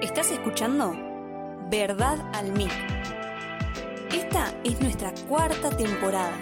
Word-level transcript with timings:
Estás 0.00 0.30
escuchando 0.30 0.94
Verdad 1.68 2.18
al 2.32 2.52
Mic. 2.52 2.72
Esta 4.10 4.50
es 4.64 4.80
nuestra 4.80 5.12
cuarta 5.28 5.68
temporada. 5.68 6.32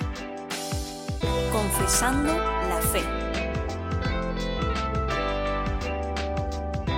Confesando 1.51 2.33
la 2.33 2.81
fe. 2.81 3.03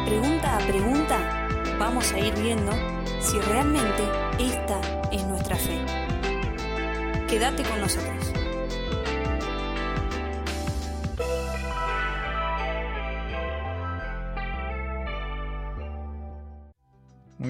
Pregunta 0.04 0.56
a 0.56 0.58
pregunta, 0.58 1.48
vamos 1.78 2.12
a 2.12 2.18
ir 2.18 2.34
viendo 2.34 2.72
si 3.20 3.38
realmente 3.40 4.02
esta 4.38 4.80
es 5.10 5.24
nuestra 5.26 5.56
fe. 5.56 5.78
Quédate 7.26 7.62
con 7.62 7.80
nosotros. 7.80 8.29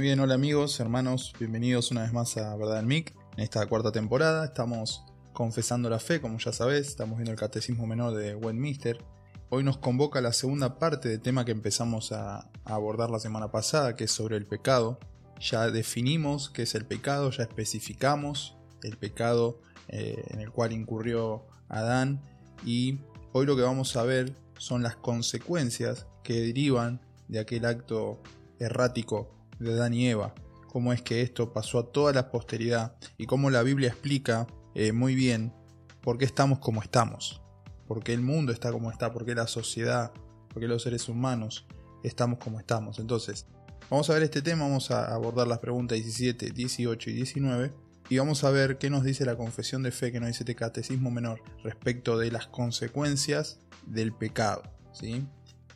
Muy 0.01 0.07
bien, 0.07 0.21
hola 0.21 0.33
amigos, 0.33 0.81
hermanos, 0.81 1.35
bienvenidos 1.39 1.91
una 1.91 2.01
vez 2.01 2.15
más 2.15 2.35
a 2.39 2.57
Verdad 2.57 2.79
en 2.79 2.87
Mic. 2.87 3.15
En 3.37 3.45
esta 3.45 3.67
cuarta 3.67 3.93
temporada 3.93 4.47
estamos 4.47 5.05
confesando 5.35 5.91
la 5.91 5.99
fe, 5.99 6.23
como 6.23 6.39
ya 6.39 6.55
sabés, 6.55 6.89
estamos 6.89 7.19
viendo 7.19 7.33
el 7.33 7.39
Catecismo 7.39 7.87
Menor 7.87 8.15
de 8.15 8.35
Westminster. 8.35 9.05
Hoy 9.51 9.63
nos 9.63 9.77
convoca 9.77 10.23
la 10.23 10.33
segunda 10.33 10.79
parte 10.79 11.11
del 11.11 11.21
tema 11.21 11.45
que 11.45 11.53
empezamos 11.53 12.13
a, 12.13 12.51
abordar 12.65 13.11
la 13.11 13.21
semana 13.21 13.53
pasada, 13.53 13.95
que 13.95 14.05
es 14.05 14.11
sobre 14.11 14.39
el 14.39 14.47
pecado. 14.47 14.99
Ya 15.39 15.71
definimos 15.71 16.49
qué 16.49 16.63
es 16.63 16.75
el 16.75 16.87
pecado, 16.87 17.31
ya 17.31 17.43
especificamos 17.43 18.57
el 18.83 18.97
pecado 18.97 19.61
eh, 19.89 20.25
en 20.29 20.41
el 20.41 20.51
cual 20.51 20.73
incurrió 20.73 21.45
Adán 21.69 22.23
y 22.65 23.01
hoy 23.35 23.45
lo 23.45 23.55
que 23.55 23.63
vamos 23.65 23.95
a 23.97 24.05
ver 24.05 24.33
son 24.57 24.83
las 24.83 24.97
consecuencias 24.97 26.07
que 26.23 26.41
derivan 26.41 27.03
de 27.29 27.41
aquel 27.41 27.67
acto 27.67 28.23
errático 28.59 29.40
de 29.61 29.73
Adán 29.73 29.95
y 29.95 30.09
Eva, 30.09 30.35
cómo 30.69 30.93
es 30.93 31.03
que 31.03 31.23
esto 31.23 31.53
pasó 31.53 31.79
a 31.79 31.93
toda 31.93 32.13
la 32.13 32.31
posteridad 32.31 32.97
y 33.19 33.27
cómo 33.27 33.51
la 33.51 33.63
Biblia 33.63 33.89
explica 33.89 34.47
eh, 34.75 34.93
muy 34.93 35.15
bien 35.15 35.53
por 36.01 36.19
qué 36.19 36.25
estamos 36.25 36.59
como 36.59 36.83
estamos, 36.83 37.43
por 37.87 38.03
qué 38.03 38.15
el 38.15 38.23
mundo 38.23 38.53
está 38.53 38.73
como 38.73 38.91
está, 38.91 39.13
por 39.13 39.25
qué 39.25 39.35
la 39.35 39.47
sociedad, 39.47 40.13
por 40.49 40.61
qué 40.61 40.69
los 40.69 40.83
seres 40.83 41.09
humanos 41.09 41.67
estamos 42.03 42.39
como 42.39 42.59
estamos. 42.59 42.99
Entonces, 42.99 43.47
vamos 43.91 44.09
a 44.11 44.15
ver 44.15 44.23
este 44.23 44.43
tema, 44.43 44.65
vamos 44.65 44.91
a 44.91 45.13
abordar 45.13 45.47
las 45.47 45.59
preguntas 45.59 45.97
17, 45.97 46.51
18 46.53 47.11
y 47.11 47.13
19 47.13 47.73
y 48.09 48.19
vamos 48.19 48.43
a 48.45 48.51
ver 48.51 48.79
qué 48.79 48.91
nos 48.91 49.05
dice 49.05 49.25
la 49.25 49.37
confesión 49.37 49.83
de 49.83 49.93
fe 49.93 50.11
que 50.11 50.21
nos 50.21 50.29
dice 50.29 50.43
este 50.43 50.55
catecismo 50.55 51.11
menor 51.11 51.43
respecto 51.63 52.19
de 52.19 52.31
las 52.31 52.47
consecuencias 52.47 53.61
del 53.87 54.13
pecado. 54.13 54.63
¿sí? 54.93 55.27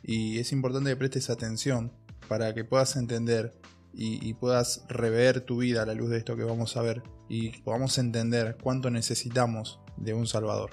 Y 0.03 0.39
es 0.39 0.51
importante 0.51 0.89
que 0.89 0.95
prestes 0.95 1.29
atención 1.29 1.91
para 2.27 2.53
que 2.53 2.63
puedas 2.63 2.95
entender 2.95 3.53
y, 3.97 4.33
puedas 4.33 4.83
rever 4.89 5.41
tu 5.41 5.57
vida 5.57 5.83
a 5.83 5.85
la 5.85 5.93
luz 5.93 6.09
de 6.09 6.17
esto 6.17 6.35
que 6.35 6.43
vamos 6.43 6.75
a 6.75 6.81
ver 6.81 7.01
y 7.29 7.51
podamos 7.61 7.97
entender 7.97 8.57
cuánto 8.61 8.91
necesitamos 8.91 9.79
de 9.95 10.13
un 10.13 10.27
Salvador. 10.27 10.71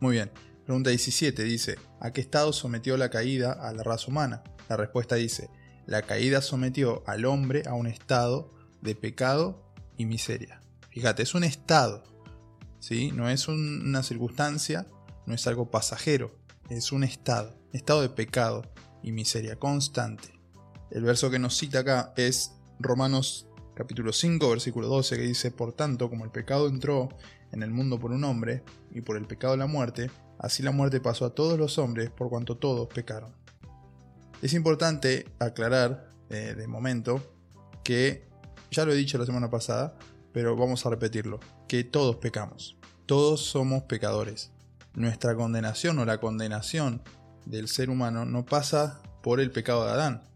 Muy 0.00 0.16
bien, 0.16 0.32
pregunta 0.64 0.90
17 0.90 1.44
dice, 1.44 1.78
¿a 2.00 2.12
qué 2.12 2.20
estado 2.20 2.52
sometió 2.52 2.96
la 2.96 3.10
caída 3.10 3.52
a 3.52 3.72
la 3.72 3.84
raza 3.84 4.08
humana? 4.08 4.42
La 4.68 4.76
respuesta 4.76 5.14
dice, 5.14 5.48
la 5.86 6.02
caída 6.02 6.42
sometió 6.42 7.04
al 7.06 7.24
hombre 7.24 7.62
a 7.66 7.74
un 7.74 7.86
estado 7.86 8.52
de 8.82 8.96
pecado 8.96 9.72
y 9.96 10.04
miseria. 10.04 10.60
Fíjate, 10.90 11.22
es 11.22 11.34
un 11.34 11.44
estado, 11.44 12.02
¿sí? 12.80 13.12
no 13.12 13.30
es 13.30 13.46
un, 13.46 13.86
una 13.86 14.02
circunstancia, 14.02 14.86
no 15.24 15.34
es 15.34 15.46
algo 15.46 15.70
pasajero, 15.70 16.34
es 16.68 16.90
un 16.90 17.04
estado, 17.04 17.56
estado 17.72 18.02
de 18.02 18.08
pecado 18.08 18.62
y 19.04 19.12
miseria 19.12 19.56
constante. 19.56 20.37
El 20.90 21.02
verso 21.02 21.30
que 21.30 21.38
nos 21.38 21.56
cita 21.56 21.80
acá 21.80 22.12
es 22.16 22.52
Romanos 22.78 23.46
capítulo 23.74 24.12
5, 24.12 24.50
versículo 24.50 24.88
12, 24.88 25.16
que 25.16 25.22
dice, 25.22 25.50
Por 25.50 25.72
tanto, 25.72 26.08
como 26.08 26.24
el 26.24 26.30
pecado 26.30 26.66
entró 26.66 27.10
en 27.52 27.62
el 27.62 27.70
mundo 27.70 28.00
por 28.00 28.10
un 28.10 28.24
hombre, 28.24 28.62
y 28.92 29.02
por 29.02 29.16
el 29.16 29.26
pecado 29.26 29.56
la 29.56 29.66
muerte, 29.66 30.10
así 30.38 30.62
la 30.62 30.72
muerte 30.72 31.00
pasó 31.00 31.26
a 31.26 31.34
todos 31.34 31.58
los 31.58 31.78
hombres, 31.78 32.10
por 32.10 32.30
cuanto 32.30 32.56
todos 32.56 32.88
pecaron. 32.88 33.32
Es 34.40 34.54
importante 34.54 35.26
aclarar 35.38 36.10
eh, 36.30 36.54
de 36.56 36.66
momento 36.66 37.34
que, 37.84 38.26
ya 38.70 38.84
lo 38.84 38.92
he 38.92 38.96
dicho 38.96 39.18
la 39.18 39.26
semana 39.26 39.50
pasada, 39.50 39.96
pero 40.32 40.56
vamos 40.56 40.86
a 40.86 40.90
repetirlo, 40.90 41.38
que 41.68 41.84
todos 41.84 42.16
pecamos, 42.16 42.76
todos 43.06 43.44
somos 43.44 43.82
pecadores. 43.84 44.52
Nuestra 44.94 45.36
condenación 45.36 45.98
o 45.98 46.04
la 46.06 46.18
condenación 46.18 47.02
del 47.44 47.68
ser 47.68 47.90
humano 47.90 48.24
no 48.24 48.46
pasa 48.46 49.02
por 49.22 49.40
el 49.40 49.50
pecado 49.50 49.84
de 49.84 49.92
Adán, 49.92 50.27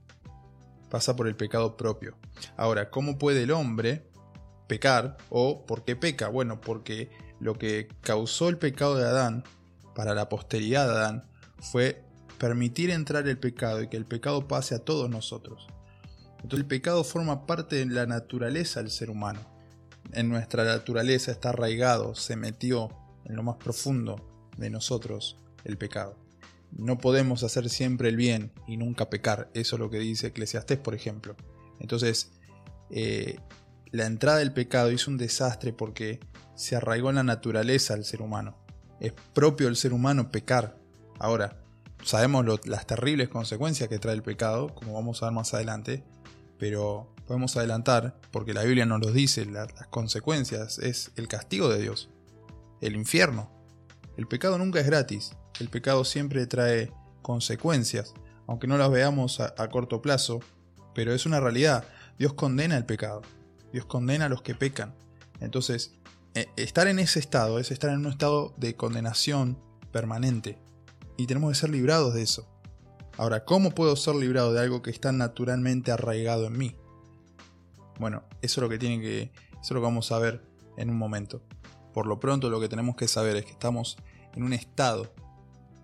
pasa 0.93 1.17
por 1.17 1.27
el 1.27 1.35
pecado 1.35 1.79
propio. 1.79 2.19
Ahora, 2.55 2.91
¿cómo 2.91 3.17
puede 3.17 3.45
el 3.45 3.51
hombre 3.53 4.05
pecar 4.69 5.17
o 5.31 5.65
por 5.65 5.87
qué 5.87 5.97
peca? 5.97 6.29
Bueno, 6.29 6.61
porque 6.61 7.11
lo 7.41 7.57
que 7.57 7.89
causó 8.03 8.51
el 8.51 8.59
pecado 8.59 8.99
de 8.99 9.07
Adán 9.07 9.43
para 9.95 10.15
la 10.15 10.29
posteridad 10.29 10.87
de 10.87 10.93
Adán 10.93 11.31
fue 11.61 12.05
permitir 12.37 12.91
entrar 12.91 13.27
el 13.27 13.39
pecado 13.39 13.81
y 13.81 13.89
que 13.89 13.97
el 13.97 14.05
pecado 14.05 14.47
pase 14.47 14.75
a 14.75 14.81
todos 14.81 15.09
nosotros. 15.09 15.67
Entonces 16.43 16.59
el 16.59 16.67
pecado 16.67 17.05
forma 17.05 17.47
parte 17.47 17.77
de 17.77 17.87
la 17.87 18.05
naturaleza 18.05 18.83
del 18.83 18.91
ser 18.91 19.09
humano. 19.09 19.41
En 20.13 20.29
nuestra 20.29 20.63
naturaleza 20.63 21.33
está 21.33 21.49
arraigado, 21.51 22.15
se 22.15 22.37
metió 22.37 22.91
en 23.25 23.35
lo 23.37 23.43
más 23.43 23.57
profundo 23.57 24.51
de 24.59 24.69
nosotros 24.69 25.39
el 25.65 25.79
pecado 25.79 26.22
no 26.77 26.99
podemos 26.99 27.43
hacer 27.43 27.69
siempre 27.69 28.09
el 28.09 28.17
bien 28.17 28.53
y 28.67 28.77
nunca 28.77 29.11
pecar. 29.11 29.51
Eso 29.55 29.77
es 29.77 29.81
lo 29.81 29.91
que 29.91 29.99
dice 29.99 30.29
Eclesiastés, 30.29 30.79
por 30.79 30.95
ejemplo. 30.95 31.37
Entonces, 31.81 32.33
eh, 32.91 33.39
la 33.91 34.07
entrada 34.07 34.39
del 34.39 34.53
pecado 34.53 34.91
hizo 34.91 35.11
un 35.11 35.19
desastre 35.19 35.73
porque 35.73 36.21
se 36.55 36.77
arraigó 36.77 37.11
en 37.11 37.17
la 37.17 37.23
naturaleza 37.25 37.95
del 37.95 38.05
ser 38.05 38.23
humano. 38.23 38.57
Es 39.01 39.13
propio 39.35 39.67
del 39.67 39.77
ser 39.77 39.93
humano 39.93 40.31
pecar. 40.31 40.79
Ahora, 41.19 41.63
sabemos 42.03 42.47
las 42.67 42.87
terribles 42.87 43.29
consecuencias 43.29 43.89
que 43.89 43.99
trae 43.99 44.15
el 44.15 44.23
pecado, 44.23 44.75
como 44.75 44.95
vamos 44.95 45.23
a 45.23 45.27
ver 45.27 45.35
más 45.35 45.53
adelante, 45.55 46.05
pero 46.59 47.13
podemos 47.27 47.57
adelantar, 47.57 48.21
porque 48.31 48.55
la 48.55 48.63
Biblia 48.63 48.87
nos 48.87 49.01
lo 49.01 49.13
dice, 49.13 49.45
la, 49.47 49.67
las 49.67 49.87
consecuencias 49.89 50.79
es 50.79 51.13
el 51.17 51.29
castigo 51.29 51.69
de 51.69 51.81
Dios, 51.81 52.11
el 52.81 52.95
infierno. 52.97 53.51
El 54.17 54.27
pecado 54.27 54.59
nunca 54.59 54.81
es 54.81 54.87
gratis, 54.87 55.33
el 55.61 55.69
pecado 55.69 56.05
siempre 56.05 56.47
trae 56.47 56.93
consecuencias, 57.23 58.15
aunque 58.47 58.67
no 58.67 58.77
las 58.77 58.91
veamos 58.91 59.41
a, 59.41 59.69
corto 59.69 60.03
plazo, 60.03 60.41
pero 60.95 61.15
es 61.15 61.25
una 61.25 61.41
realidad. 61.41 61.85
Dios 62.19 62.35
condena 62.35 62.77
el 62.77 62.85
pecado, 62.85 63.23
Dios 63.73 63.87
condena 63.87 64.27
a 64.27 64.29
los 64.29 64.43
que 64.43 64.55
pecan. 64.55 64.95
Entonces, 65.41 65.95
eh, 66.35 66.49
estar 66.57 66.89
en 66.89 66.99
ese 66.99 67.19
estado 67.19 67.59
es 67.59 67.71
estar 67.71 67.91
en 67.91 68.05
un 68.05 68.13
estado 68.13 68.53
de 68.57 68.77
condenación 68.77 69.59
permanente, 69.93 70.59
y 71.17 71.27
tenemos 71.27 71.53
que 71.53 71.59
ser 71.59 71.71
librados 71.71 72.15
de 72.15 72.23
eso. 72.23 72.49
Ahora, 73.19 73.45
¿cómo 73.45 73.71
puedo 73.71 73.95
ser 73.97 74.15
librado 74.15 74.53
de 74.53 74.61
algo 74.61 74.83
que 74.83 74.91
está 74.91 75.13
naturalmente 75.13 75.93
arraigado 75.93 76.47
en 76.47 76.57
mí? 76.57 76.77
Bueno, 78.01 78.25
eso 78.41 78.61
es 78.61 78.63
lo 78.63 78.69
que 78.69 78.79
tiene 78.79 79.01
que, 79.01 79.23
eso 79.53 79.61
es 79.63 79.71
lo 79.71 79.81
que 79.81 79.85
vamos 79.85 80.11
a 80.13 80.19
ver 80.19 80.43
en 80.77 80.91
un 80.91 80.97
momento. 80.97 81.43
Por 81.93 82.07
lo 82.07 82.21
pronto 82.21 82.51
lo 82.51 82.61
que 82.61 82.69
tenemos 82.69 82.97
que 82.97 83.09
saber 83.09 83.37
es 83.37 83.45
que 83.45 83.53
estamos 83.53 83.97
en 84.35 84.43
un 84.43 84.53
estado 84.53 85.13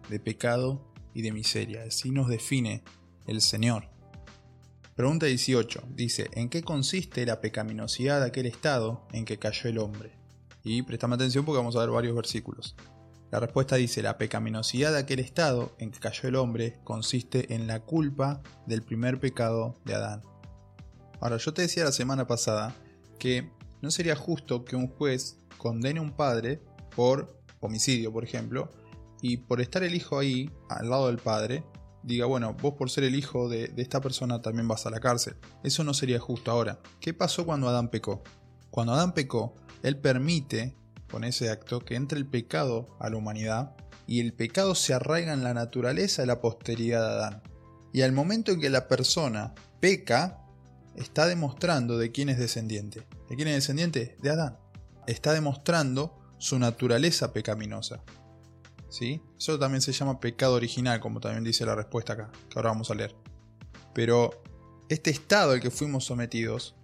de 0.08 0.20
pecado 0.20 0.92
y 1.14 1.22
de 1.22 1.32
miseria. 1.32 1.84
Así 1.86 2.10
nos 2.10 2.28
define 2.28 2.82
el 3.26 3.40
Señor. 3.42 3.88
Pregunta 4.94 5.26
18. 5.26 5.84
Dice, 5.94 6.28
¿en 6.32 6.48
qué 6.48 6.62
consiste 6.62 7.24
la 7.24 7.40
pecaminosidad 7.40 8.20
de 8.20 8.26
aquel 8.26 8.46
estado 8.46 9.06
en 9.12 9.24
que 9.24 9.38
cayó 9.38 9.70
el 9.70 9.78
hombre? 9.78 10.12
Y 10.64 10.82
prestame 10.82 11.14
atención 11.14 11.44
porque 11.44 11.58
vamos 11.58 11.76
a 11.76 11.80
ver 11.80 11.90
varios 11.90 12.16
versículos. 12.16 12.74
La 13.30 13.40
respuesta 13.40 13.76
dice, 13.76 14.02
la 14.02 14.18
pecaminosidad 14.18 14.92
de 14.92 14.98
aquel 14.98 15.20
estado 15.20 15.74
en 15.78 15.90
que 15.90 16.00
cayó 16.00 16.28
el 16.28 16.36
hombre 16.36 16.80
consiste 16.82 17.54
en 17.54 17.66
la 17.66 17.80
culpa 17.80 18.42
del 18.66 18.82
primer 18.82 19.20
pecado 19.20 19.76
de 19.84 19.94
Adán. 19.94 20.22
Ahora, 21.20 21.36
yo 21.36 21.52
te 21.52 21.62
decía 21.62 21.84
la 21.84 21.92
semana 21.92 22.26
pasada 22.26 22.74
que 23.18 23.52
no 23.82 23.90
sería 23.90 24.16
justo 24.16 24.64
que 24.64 24.76
un 24.76 24.88
juez 24.88 25.37
condene 25.58 26.00
a 26.00 26.02
un 26.02 26.12
padre 26.12 26.62
por 26.94 27.38
homicidio, 27.60 28.12
por 28.12 28.24
ejemplo, 28.24 28.70
y 29.20 29.38
por 29.38 29.60
estar 29.60 29.82
el 29.82 29.94
hijo 29.94 30.18
ahí, 30.18 30.50
al 30.70 30.88
lado 30.88 31.08
del 31.08 31.18
padre, 31.18 31.64
diga, 32.02 32.26
bueno, 32.26 32.54
vos 32.54 32.74
por 32.74 32.88
ser 32.88 33.04
el 33.04 33.14
hijo 33.14 33.48
de, 33.48 33.68
de, 33.68 33.82
esta 33.82 34.00
persona 34.00 34.40
también 34.40 34.68
vas 34.68 34.86
a 34.86 34.90
la 34.90 35.00
cárcel. 35.00 35.36
Eso 35.64 35.84
no 35.84 35.92
sería 35.92 36.20
justo 36.20 36.50
ahora. 36.50 36.78
¿Qué 37.00 37.12
pasó 37.12 37.44
cuando 37.44 37.68
Adán 37.68 37.90
pecó? 37.90 38.22
Cuando 38.70 38.94
Adán 38.94 39.12
pecó, 39.12 39.56
él 39.82 39.98
permite, 39.98 40.76
con 41.10 41.24
ese 41.24 41.50
acto, 41.50 41.80
que 41.80 41.96
entre 41.96 42.18
el 42.18 42.26
pecado 42.26 42.96
a 43.00 43.10
la 43.10 43.16
humanidad 43.16 43.74
y 44.06 44.20
el 44.20 44.32
pecado 44.32 44.74
se 44.74 44.94
arraiga 44.94 45.32
en 45.32 45.44
la 45.44 45.52
naturaleza 45.52 46.22
de 46.22 46.26
la 46.26 46.40
posteridad 46.40 47.00
de 47.00 47.14
Adán. 47.14 47.42
Y 47.92 48.02
al 48.02 48.12
momento 48.12 48.52
en 48.52 48.60
que 48.60 48.70
la 48.70 48.88
persona 48.88 49.54
peca, 49.80 50.44
está 50.96 51.26
demostrando 51.26 51.96
de 51.96 52.10
quién 52.10 52.28
es 52.28 52.38
descendiente. 52.38 53.02
¿De 53.28 53.36
quién 53.36 53.48
es 53.48 53.54
descendiente? 53.54 54.16
De 54.20 54.30
Adán. 54.30 54.58
Está 55.08 55.32
demostrando 55.32 56.18
su 56.36 56.58
naturaleza 56.58 57.32
pecaminosa. 57.32 58.02
¿sí? 58.90 59.22
Eso 59.38 59.58
también 59.58 59.80
se 59.80 59.92
llama 59.92 60.20
pecado 60.20 60.54
original, 60.54 61.00
como 61.00 61.18
también 61.18 61.44
dice 61.44 61.64
la 61.64 61.74
respuesta 61.74 62.12
acá, 62.12 62.30
que 62.50 62.58
ahora 62.58 62.70
vamos 62.70 62.90
a 62.90 62.94
leer. 62.94 63.16
Pero 63.94 64.42
este 64.90 65.08
estado 65.08 65.52
al 65.52 65.60
que 65.60 65.70
fuimos 65.70 66.04
sometidos, 66.04 66.76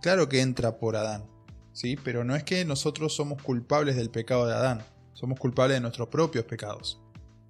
claro 0.00 0.28
que 0.28 0.42
entra 0.42 0.78
por 0.78 0.94
Adán, 0.94 1.26
¿sí? 1.72 1.96
Pero 1.96 2.22
no 2.22 2.36
es 2.36 2.44
que 2.44 2.64
nosotros 2.64 3.16
somos 3.16 3.42
culpables 3.42 3.96
del 3.96 4.10
pecado 4.10 4.46
de 4.46 4.54
Adán, 4.54 4.84
somos 5.14 5.38
culpables 5.40 5.76
de 5.76 5.80
nuestros 5.80 6.06
propios 6.06 6.44
pecados. 6.44 7.00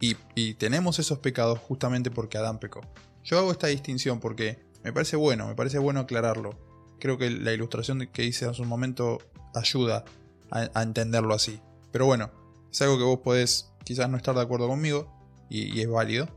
Y, 0.00 0.16
y 0.34 0.54
tenemos 0.54 0.98
esos 0.98 1.18
pecados 1.18 1.58
justamente 1.58 2.10
porque 2.10 2.38
Adán 2.38 2.58
pecó. 2.58 2.80
Yo 3.22 3.38
hago 3.38 3.52
esta 3.52 3.66
distinción 3.66 4.18
porque 4.18 4.64
me 4.82 4.94
parece 4.94 5.16
bueno, 5.16 5.46
me 5.46 5.54
parece 5.54 5.78
bueno 5.78 6.00
aclararlo. 6.00 6.58
Creo 7.00 7.18
que 7.18 7.28
la 7.28 7.52
ilustración 7.52 8.08
que 8.12 8.24
hice 8.24 8.46
hace 8.46 8.62
un 8.62 8.68
momento 8.68 9.18
ayuda 9.58 10.04
a, 10.50 10.82
entenderlo 10.82 11.34
así. 11.34 11.60
Pero 11.92 12.06
bueno, 12.06 12.30
es 12.70 12.80
algo 12.82 12.98
que 12.98 13.04
vos 13.04 13.20
podés 13.20 13.72
quizás 13.84 14.08
no 14.08 14.16
estar 14.16 14.34
de 14.34 14.42
acuerdo 14.42 14.68
conmigo 14.68 15.12
y, 15.48 15.80
es 15.80 15.88
válido. 15.88 16.28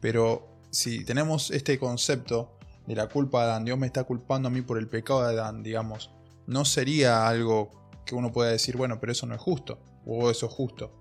Pero 0.00 0.48
si 0.70 1.04
tenemos 1.04 1.50
este 1.50 1.78
concepto 1.78 2.58
de 2.86 2.96
la 2.96 3.08
culpa 3.08 3.44
de 3.44 3.50
Adán, 3.50 3.64
Dios 3.64 3.78
me 3.78 3.86
está 3.86 4.04
culpando 4.04 4.48
a 4.48 4.50
mí 4.50 4.62
por 4.62 4.78
el 4.78 4.88
pecado 4.88 5.26
de 5.26 5.38
Adán, 5.38 5.62
digamos, 5.62 6.10
no 6.46 6.64
sería 6.64 7.28
algo 7.28 7.70
que 8.04 8.14
uno 8.14 8.32
pueda 8.32 8.50
decir, 8.50 8.76
bueno, 8.76 8.98
pero 8.98 9.12
eso 9.12 9.26
no 9.26 9.34
es 9.34 9.40
justo, 9.40 9.78
o 10.04 10.30
eso 10.30 10.46
es 10.46 10.52
justo. 10.52 10.92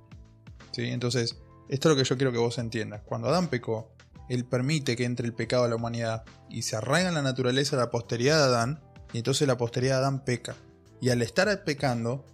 ¿Sí? 0.71 0.83
Entonces, 0.83 1.41
esto 1.69 1.89
es 1.89 1.95
lo 1.95 2.01
que 2.01 2.07
yo 2.07 2.17
quiero 2.17 2.31
que 2.31 2.37
vos 2.37 2.57
entiendas. 2.57 3.01
Cuando 3.05 3.29
Adán 3.29 3.47
pecó, 3.47 3.91
él 4.29 4.45
permite 4.45 4.95
que 4.95 5.05
entre 5.05 5.25
el 5.25 5.33
pecado 5.33 5.63
a 5.63 5.67
la 5.67 5.75
humanidad 5.75 6.23
y 6.49 6.61
se 6.61 6.75
arraiga 6.75 7.09
en 7.09 7.15
la 7.15 7.21
naturaleza 7.21 7.75
la 7.75 7.91
posteridad 7.91 8.37
de 8.37 8.43
Adán, 8.43 8.83
y 9.13 9.17
entonces 9.17 9.47
la 9.47 9.57
posteridad 9.57 9.95
de 9.95 10.01
Adán 10.01 10.23
peca. 10.23 10.55
Y 11.01 11.09
al 11.09 11.21
estar 11.23 11.63
pecando, 11.63 12.25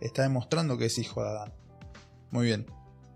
está 0.00 0.22
demostrando 0.22 0.78
que 0.78 0.86
es 0.86 0.96
hijo 0.98 1.22
de 1.22 1.28
Adán. 1.28 1.52
Muy 2.30 2.46
bien. 2.46 2.66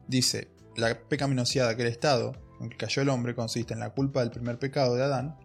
Dice, 0.09 0.51
la 0.77 0.99
pecaminosidad 0.99 1.67
de 1.67 1.73
aquel 1.73 1.87
estado 1.87 2.33
en 2.61 2.69
que 2.69 2.77
cayó 2.77 3.03
el 3.03 3.09
hombre 3.09 3.35
consiste 3.35 3.73
en 3.73 3.81
la 3.81 3.91
culpa 3.91 4.21
del 4.21 4.31
primer 4.31 4.59
pecado 4.59 4.95
de 4.95 5.05
Adán, 5.05 5.39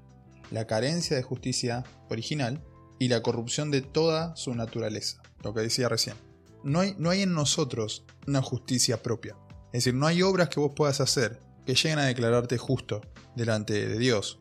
la 0.49 0.67
carencia 0.67 1.15
de 1.15 1.23
justicia 1.23 1.83
original 2.09 2.63
y 2.99 3.07
la 3.07 3.21
corrupción 3.21 3.71
de 3.71 3.81
toda 3.81 4.35
su 4.35 4.53
naturaleza, 4.55 5.21
lo 5.43 5.53
que 5.53 5.61
decía 5.61 5.89
recién. 5.89 6.15
No 6.63 6.81
hay, 6.81 6.95
no 6.97 7.09
hay 7.09 7.21
en 7.21 7.33
nosotros 7.33 8.03
una 8.27 8.41
justicia 8.41 9.01
propia. 9.01 9.35
Es 9.67 9.85
decir, 9.85 9.93
no 9.93 10.07
hay 10.07 10.21
obras 10.21 10.49
que 10.49 10.59
vos 10.59 10.73
puedas 10.75 11.01
hacer 11.01 11.39
que 11.65 11.75
lleguen 11.75 11.99
a 11.99 12.05
declararte 12.05 12.57
justo 12.57 13.01
delante 13.35 13.87
de 13.87 13.97
Dios. 13.97 14.39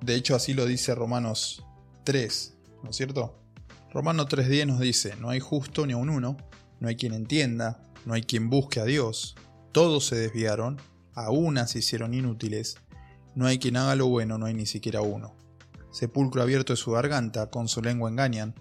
De 0.00 0.14
hecho, 0.14 0.34
así 0.34 0.54
lo 0.54 0.66
dice 0.66 0.94
Romanos 0.94 1.64
3, 2.04 2.54
¿no 2.82 2.90
es 2.90 2.96
cierto? 2.96 3.38
Romano 3.92 4.26
3.10 4.26 4.66
nos 4.66 4.80
dice, 4.80 5.16
no 5.16 5.30
hay 5.30 5.40
justo 5.40 5.86
ni 5.86 5.94
aun 5.94 6.10
uno, 6.10 6.36
no 6.78 6.88
hay 6.88 6.96
quien 6.96 7.14
entienda, 7.14 7.80
no 8.04 8.12
hay 8.12 8.22
quien 8.22 8.50
busque 8.50 8.80
a 8.80 8.84
Dios, 8.84 9.34
todos 9.72 10.06
se 10.06 10.16
desviaron, 10.16 10.78
a 11.14 11.30
una 11.30 11.66
se 11.66 11.78
hicieron 11.78 12.12
inútiles, 12.12 12.76
no 13.34 13.46
hay 13.46 13.58
quien 13.58 13.78
haga 13.78 13.94
lo 13.94 14.06
bueno, 14.08 14.36
no 14.36 14.44
hay 14.44 14.52
ni 14.52 14.66
siquiera 14.66 15.00
uno. 15.00 15.34
Sepulcro 15.90 16.42
abierto 16.42 16.74
de 16.74 16.76
su 16.76 16.90
garganta, 16.90 17.48
con 17.48 17.66
su 17.66 17.80
lengua 17.80 18.10
engañan, 18.10 18.54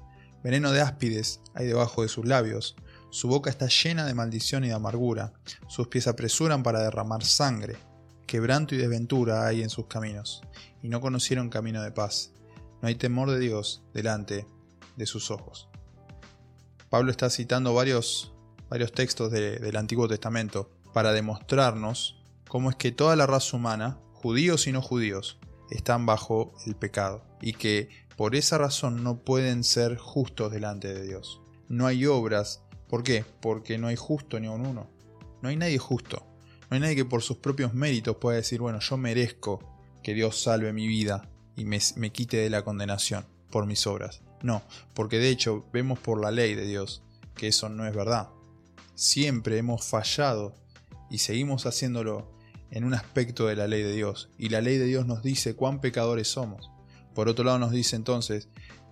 veneno 0.45 0.71
de 0.71 0.79
áspides 0.79 1.41
hay 1.53 1.67
debajo 1.67 2.03
de 2.03 2.07
sus 2.07 2.25
labios, 2.25 2.77
su 3.09 3.27
boca 3.27 3.49
está 3.49 3.67
llena 3.67 4.05
de 4.05 4.13
maldición 4.13 4.63
y 4.63 4.69
de 4.69 4.75
amargura, 4.75 5.33
sus 5.67 5.89
pies 5.89 6.07
apresuran 6.07 6.63
para 6.63 6.81
derramar 6.81 7.25
sangre, 7.25 7.75
quebranto 8.27 8.75
y 8.75 8.77
desventura 8.77 9.45
hay 9.45 9.61
en 9.61 9.69
sus 9.69 9.87
caminos, 9.87 10.41
y 10.81 10.87
no 10.87 11.01
conocieron 11.01 11.49
camino 11.49 11.83
de 11.83 11.91
paz. 11.91 12.31
No 12.81 12.87
hay 12.87 12.95
temor 12.95 13.31
de 13.31 13.39
Dios 13.39 13.83
delante 13.93 14.45
de 14.97 15.05
sus 15.05 15.31
ojos. 15.31 15.69
Pablo 16.89 17.11
está 17.11 17.29
citando 17.29 17.73
varios, 17.73 18.33
varios 18.69 18.91
textos 18.91 19.31
del 19.31 19.75
Antiguo 19.77 20.07
Testamento 20.07 20.69
para 20.93 21.13
demostrarnos 21.13 22.21
cómo 22.47 22.69
es 22.69 22.75
que 22.75 22.91
toda 22.91 23.15
la 23.15 23.27
raza 23.27 23.55
humana, 23.55 23.99
judíos 24.13 24.67
y 24.67 24.71
no 24.71 24.81
judíos, 24.81 25.39
están 25.69 26.05
bajo 26.05 26.53
el 26.65 26.75
pecado 26.75 27.23
y 27.41 27.53
que 27.53 27.89
por 28.15 28.35
esa 28.35 28.57
razón 28.57 29.03
no 29.03 29.19
pueden 29.19 29.63
ser 29.63 29.97
justos 29.97 30.51
delante 30.51 30.93
de 30.93 31.05
Dios. 31.05 31.41
No 31.69 31.85
hay 31.85 32.05
obras. 32.05 32.63
¿Por 32.89 33.03
qué? 33.03 33.25
Porque 33.41 33.77
no 33.77 33.87
hay 33.87 33.95
justo 33.95 34.39
ni 34.39 34.47
un 34.47 34.65
uno. 34.65 34.89
No 35.41 35.49
hay 35.49 35.55
nadie 35.55 35.77
justo. 35.77 36.25
No 36.69 36.75
hay 36.75 36.79
nadie 36.79 36.95
que 36.95 37.05
por 37.05 37.21
sus 37.21 37.37
propios 37.37 37.73
méritos 37.73 38.17
pueda 38.17 38.37
decir, 38.37 38.59
bueno, 38.59 38.79
yo 38.79 38.97
merezco 38.97 39.59
que 40.01 40.13
Dios 40.13 40.41
salve 40.41 40.73
mi 40.73 40.87
vida 40.87 41.29
y 41.55 41.65
me, 41.65 41.79
me 41.97 42.11
quite 42.11 42.37
de 42.37 42.49
la 42.49 42.63
condenación 42.63 43.25
por 43.51 43.65
mis 43.65 43.85
obras. 43.85 44.21
No, 44.41 44.61
porque 44.93 45.19
de 45.19 45.29
hecho 45.29 45.65
vemos 45.73 45.99
por 45.99 46.21
la 46.21 46.31
ley 46.31 46.55
de 46.55 46.65
Dios 46.65 47.01
que 47.35 47.47
eso 47.47 47.69
no 47.69 47.85
es 47.87 47.95
verdad. 47.95 48.29
Siempre 48.95 49.57
hemos 49.57 49.85
fallado 49.85 50.55
y 51.09 51.19
seguimos 51.19 51.65
haciéndolo 51.65 52.31
en 52.71 52.83
un 52.83 52.93
aspecto 52.93 53.47
de 53.47 53.55
la 53.55 53.67
ley 53.67 53.83
de 53.83 53.93
Dios. 53.93 54.29
Y 54.37 54.49
la 54.49 54.61
ley 54.61 54.77
de 54.77 54.85
Dios 54.85 55.05
nos 55.05 55.23
dice 55.23 55.55
cuán 55.55 55.79
pecadores 55.79 56.27
somos. 56.27 56.71
Por 57.13 57.29
otro 57.29 57.45
lado 57.45 57.59
nos 57.59 57.71
dice 57.71 57.95
entonces 57.95 58.49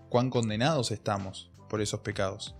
cuán 0.10 0.30
condenados 0.30 0.92
estamos 0.92 1.52
por 1.70 1.82
esos 1.82 2.00
pecados. 2.02 2.56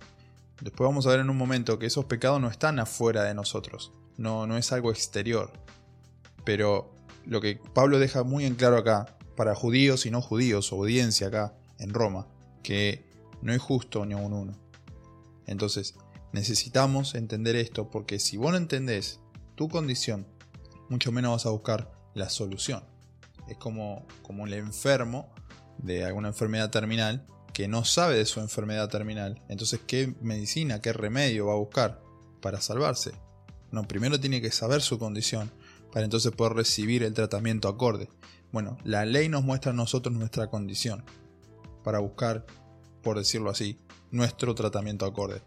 Después 0.60 0.88
vamos 0.88 1.06
a 1.06 1.10
ver 1.10 1.20
en 1.20 1.30
un 1.30 1.36
momento 1.36 1.78
que 1.78 1.86
esos 1.86 2.06
pecados 2.06 2.40
no 2.40 2.48
están 2.48 2.78
afuera 2.78 3.22
de 3.22 3.34
nosotros. 3.34 3.92
No, 4.16 4.46
no 4.46 4.56
es 4.56 4.72
algo 4.72 4.90
exterior. 4.90 5.52
Pero 6.44 6.94
lo 7.26 7.40
que 7.40 7.60
Pablo 7.74 7.98
deja 7.98 8.24
muy 8.24 8.44
en 8.44 8.54
claro 8.54 8.78
acá, 8.78 9.16
para 9.36 9.54
judíos 9.54 10.06
y 10.06 10.10
no 10.10 10.22
judíos, 10.22 10.72
audiencia 10.72 11.26
acá 11.26 11.54
en 11.78 11.92
Roma, 11.92 12.26
que 12.66 13.04
no 13.42 13.52
es 13.52 13.62
justo 13.62 14.04
ni 14.04 14.14
un 14.14 14.32
uno. 14.32 14.58
Entonces, 15.46 15.94
necesitamos 16.32 17.14
entender 17.14 17.54
esto 17.54 17.92
porque 17.92 18.18
si 18.18 18.36
vos 18.36 18.50
no 18.50 18.56
entendés 18.56 19.20
tu 19.54 19.68
condición, 19.68 20.26
mucho 20.88 21.12
menos 21.12 21.30
vas 21.30 21.46
a 21.46 21.50
buscar 21.50 21.92
la 22.14 22.28
solución. 22.28 22.82
Es 23.46 23.56
como, 23.56 24.04
como 24.22 24.46
el 24.48 24.54
enfermo 24.54 25.32
de 25.78 26.04
alguna 26.04 26.26
enfermedad 26.28 26.70
terminal 26.70 27.24
que 27.52 27.68
no 27.68 27.84
sabe 27.84 28.16
de 28.16 28.26
su 28.26 28.40
enfermedad 28.40 28.88
terminal. 28.88 29.40
Entonces, 29.48 29.78
¿qué 29.86 30.16
medicina, 30.20 30.80
qué 30.80 30.92
remedio 30.92 31.46
va 31.46 31.52
a 31.52 31.58
buscar 31.58 32.02
para 32.42 32.60
salvarse? 32.60 33.12
No, 33.70 33.86
primero 33.86 34.18
tiene 34.18 34.40
que 34.40 34.50
saber 34.50 34.82
su 34.82 34.98
condición 34.98 35.52
para 35.92 36.04
entonces 36.04 36.32
poder 36.32 36.54
recibir 36.54 37.04
el 37.04 37.14
tratamiento 37.14 37.68
acorde. 37.68 38.08
Bueno, 38.50 38.76
la 38.82 39.04
ley 39.04 39.28
nos 39.28 39.44
muestra 39.44 39.70
a 39.70 39.74
nosotros 39.74 40.12
nuestra 40.16 40.48
condición 40.48 41.04
para 41.86 42.00
buscar, 42.00 42.44
por 43.00 43.16
decirlo 43.16 43.48
así, 43.48 43.78
nuestro 44.10 44.56
tratamiento 44.56 45.06
acorde. 45.06 45.40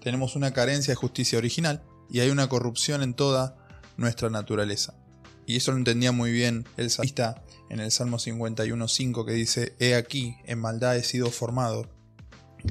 Tenemos 0.00 0.34
una 0.34 0.54
carencia 0.54 0.92
de 0.92 0.96
justicia 0.96 1.36
original 1.36 1.82
y 2.08 2.20
hay 2.20 2.30
una 2.30 2.48
corrupción 2.48 3.02
en 3.02 3.12
toda 3.12 3.54
nuestra 3.98 4.30
naturaleza. 4.30 4.94
Y 5.44 5.56
eso 5.56 5.72
lo 5.72 5.76
entendía 5.76 6.10
muy 6.10 6.32
bien 6.32 6.66
el 6.78 6.88
salmista 6.88 7.44
en 7.68 7.80
el 7.80 7.92
Salmo 7.92 8.16
51.5 8.16 9.26
que 9.26 9.32
dice, 9.32 9.76
He 9.78 9.94
aquí, 9.94 10.38
en 10.46 10.58
maldad 10.58 10.96
he 10.96 11.02
sido 11.02 11.30
formado, 11.30 11.86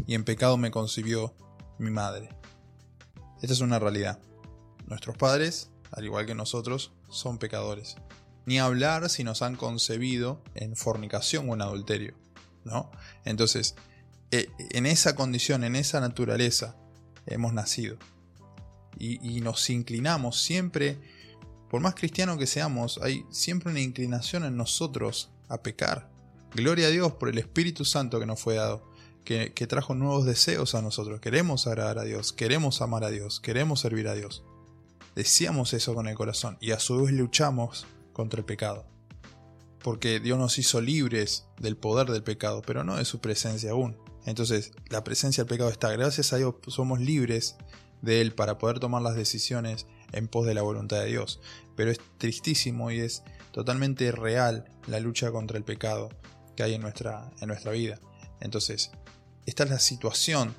y 0.08 0.16
en 0.16 0.24
pecado 0.24 0.58
me 0.58 0.72
concibió 0.72 1.36
mi 1.78 1.92
madre. 1.92 2.30
Esta 3.44 3.54
es 3.54 3.62
una 3.62 3.78
realidad. 3.78 4.18
Nuestros 4.88 5.18
padres, 5.18 5.70
al 5.92 6.04
igual 6.04 6.26
que 6.26 6.34
nosotros, 6.34 6.94
son 7.12 7.38
pecadores 7.38 7.96
ni 8.46 8.60
hablar 8.60 9.10
si 9.10 9.24
nos 9.24 9.42
han 9.42 9.56
concebido 9.56 10.42
en 10.56 10.76
fornicación 10.76 11.50
o 11.50 11.54
en 11.54 11.62
adulterio. 11.62 12.16
¿no? 12.64 12.92
Entonces, 13.26 13.76
e, 14.32 14.50
en 14.72 14.86
esa 14.86 15.16
condición, 15.16 15.64
en 15.64 15.76
esa 15.76 16.00
naturaleza, 16.00 16.76
hemos 17.26 17.54
nacido. 17.54 17.98
Y, 18.98 19.42
nos 19.42 19.68
inclinamos 19.72 20.40
siempre, 20.40 21.00
por 21.72 21.82
más 21.82 21.96
cristiano 21.96 22.38
que 22.38 22.46
seamos, 22.46 23.00
hay 23.02 23.26
siempre 23.32 23.72
una 23.72 23.80
inclinación 23.80 24.44
en 24.44 24.58
nosotros 24.58 25.32
a 25.48 25.64
pecar. 25.64 26.12
Gloria 26.54 26.88
a 26.88 26.92
Dios 26.92 27.14
por 27.14 27.30
el 27.30 27.40
Espíritu 27.40 27.84
Santo 27.84 28.20
que 28.20 28.28
nos 28.28 28.40
fue 28.40 28.56
dado, 28.56 28.92
que, 29.24 29.54
que 29.54 29.66
trajo 29.66 29.96
nuevos 29.96 30.26
deseos 30.26 30.76
a 30.76 30.84
nosotros. 30.84 31.20
Queremos 31.20 31.66
agradar 31.66 31.98
a 31.98 32.04
Dios, 32.04 32.32
queremos 32.32 32.82
amar 32.82 33.04
a 33.04 33.10
Dios, 33.10 33.40
queremos 33.40 33.80
servir 33.80 34.08
a 34.08 34.14
Dios. 34.14 34.44
Deseamos 35.16 35.74
eso 35.74 35.96
con 35.96 36.08
el 36.08 36.16
corazón 36.16 36.58
y 36.62 36.72
a 36.72 36.80
su 36.80 37.02
vez 37.02 37.12
luchamos 37.12 37.88
contra 38.14 38.40
el 38.40 38.46
pecado. 38.46 38.86
Porque 39.84 40.20
Dios 40.20 40.38
nos 40.38 40.58
hizo 40.60 40.80
libres 40.82 41.48
del 41.60 41.78
poder 41.78 42.08
del 42.12 42.24
pecado, 42.24 42.62
pero 42.62 42.84
no 42.84 42.98
de 42.98 43.06
su 43.06 43.20
presencia 43.20 43.72
aún. 43.72 43.98
Entonces, 44.26 44.72
la 44.90 45.04
presencia 45.04 45.44
del 45.44 45.50
pecado 45.50 45.70
está. 45.70 45.92
Gracias 45.92 46.34
a 46.34 46.38
Dios 46.38 46.56
somos 46.68 47.00
libres 47.00 47.56
de 48.02 48.22
Él 48.22 48.34
para 48.34 48.58
poder 48.58 48.80
tomar 48.80 49.02
las 49.02 49.16
decisiones 49.16 49.88
en 50.12 50.28
pos 50.28 50.46
de 50.46 50.54
la 50.54 50.62
voluntad 50.62 51.00
de 51.00 51.08
Dios. 51.08 51.40
Pero 51.76 51.92
es 51.92 52.00
tristísimo 52.18 52.92
y 52.92 53.00
es 53.00 53.24
totalmente 53.52 54.12
real 54.12 54.66
la 54.88 55.00
lucha 55.00 55.32
contra 55.32 55.58
el 55.58 55.64
pecado 55.64 56.10
que 56.56 56.64
hay 56.64 56.76
en 56.76 56.82
nuestra, 56.82 57.32
en 57.42 57.48
nuestra 57.48 57.72
vida. 57.72 58.00
Entonces, 58.40 58.92
esta 59.46 59.64
es 59.64 59.70
la 59.70 59.80
situación 59.80 60.54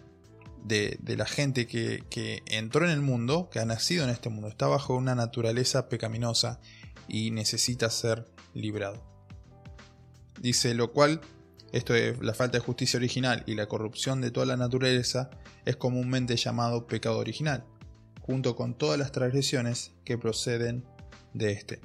de, 0.65 0.99
la 1.05 1.27
gente 1.27 1.67
que, 1.67 2.05
que, 2.09 2.43
entró 2.47 2.85
en 2.85 2.93
el 2.93 3.03
mundo, 3.03 3.49
que 3.51 3.59
ha 3.59 3.65
nacido 3.65 4.05
en 4.05 4.11
este 4.11 4.29
mundo, 4.29 4.49
está 4.49 4.67
bajo 4.67 4.95
una 4.97 5.15
naturaleza 5.15 5.89
pecaminosa 5.89 6.61
y 7.13 7.31
necesita 7.31 7.91
ser 7.91 8.27
librado. 8.55 9.01
Dice, 10.41 10.75
lo 10.75 10.91
cual, 10.93 11.21
esto 11.71 11.95
es 11.95 12.19
la 12.21 12.35
falta 12.35 12.59
de 12.59 12.65
justicia 12.65 12.97
original 12.97 13.45
y 13.47 13.55
la 13.55 13.69
corrupción 13.69 14.21
de 14.21 14.33
toda 14.33 14.47
la 14.47 14.57
naturaleza, 14.57 15.31
es 15.65 15.77
comúnmente 15.77 16.35
llamado 16.37 16.89
pecado 16.89 17.19
original, 17.19 17.65
junto 18.23 18.57
con 18.57 18.75
todas 18.75 18.99
las 18.99 19.13
transgresiones 19.13 19.93
que 20.05 20.19
proceden 20.19 20.85
de 21.35 21.53
este. 21.53 21.81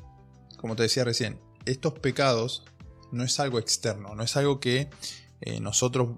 Como 0.57 0.75
te 0.75 0.84
decía 0.84 1.03
recién, 1.03 1.39
estos 1.65 1.93
pecados 2.00 2.63
no 3.12 3.24
es 3.24 3.39
algo 3.39 3.60
externo, 3.60 4.15
no 4.15 4.24
es 4.24 4.36
algo 4.38 4.60
que 4.60 4.89
eh, 5.41 5.60
nosotros 5.60 6.17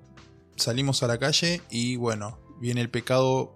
salimos 0.56 1.04
a 1.04 1.08
la 1.08 1.18
calle 1.18 1.62
y 1.72 1.96
bueno, 1.96 2.40
viene 2.62 2.82
el 2.82 2.90
pecado, 2.90 3.56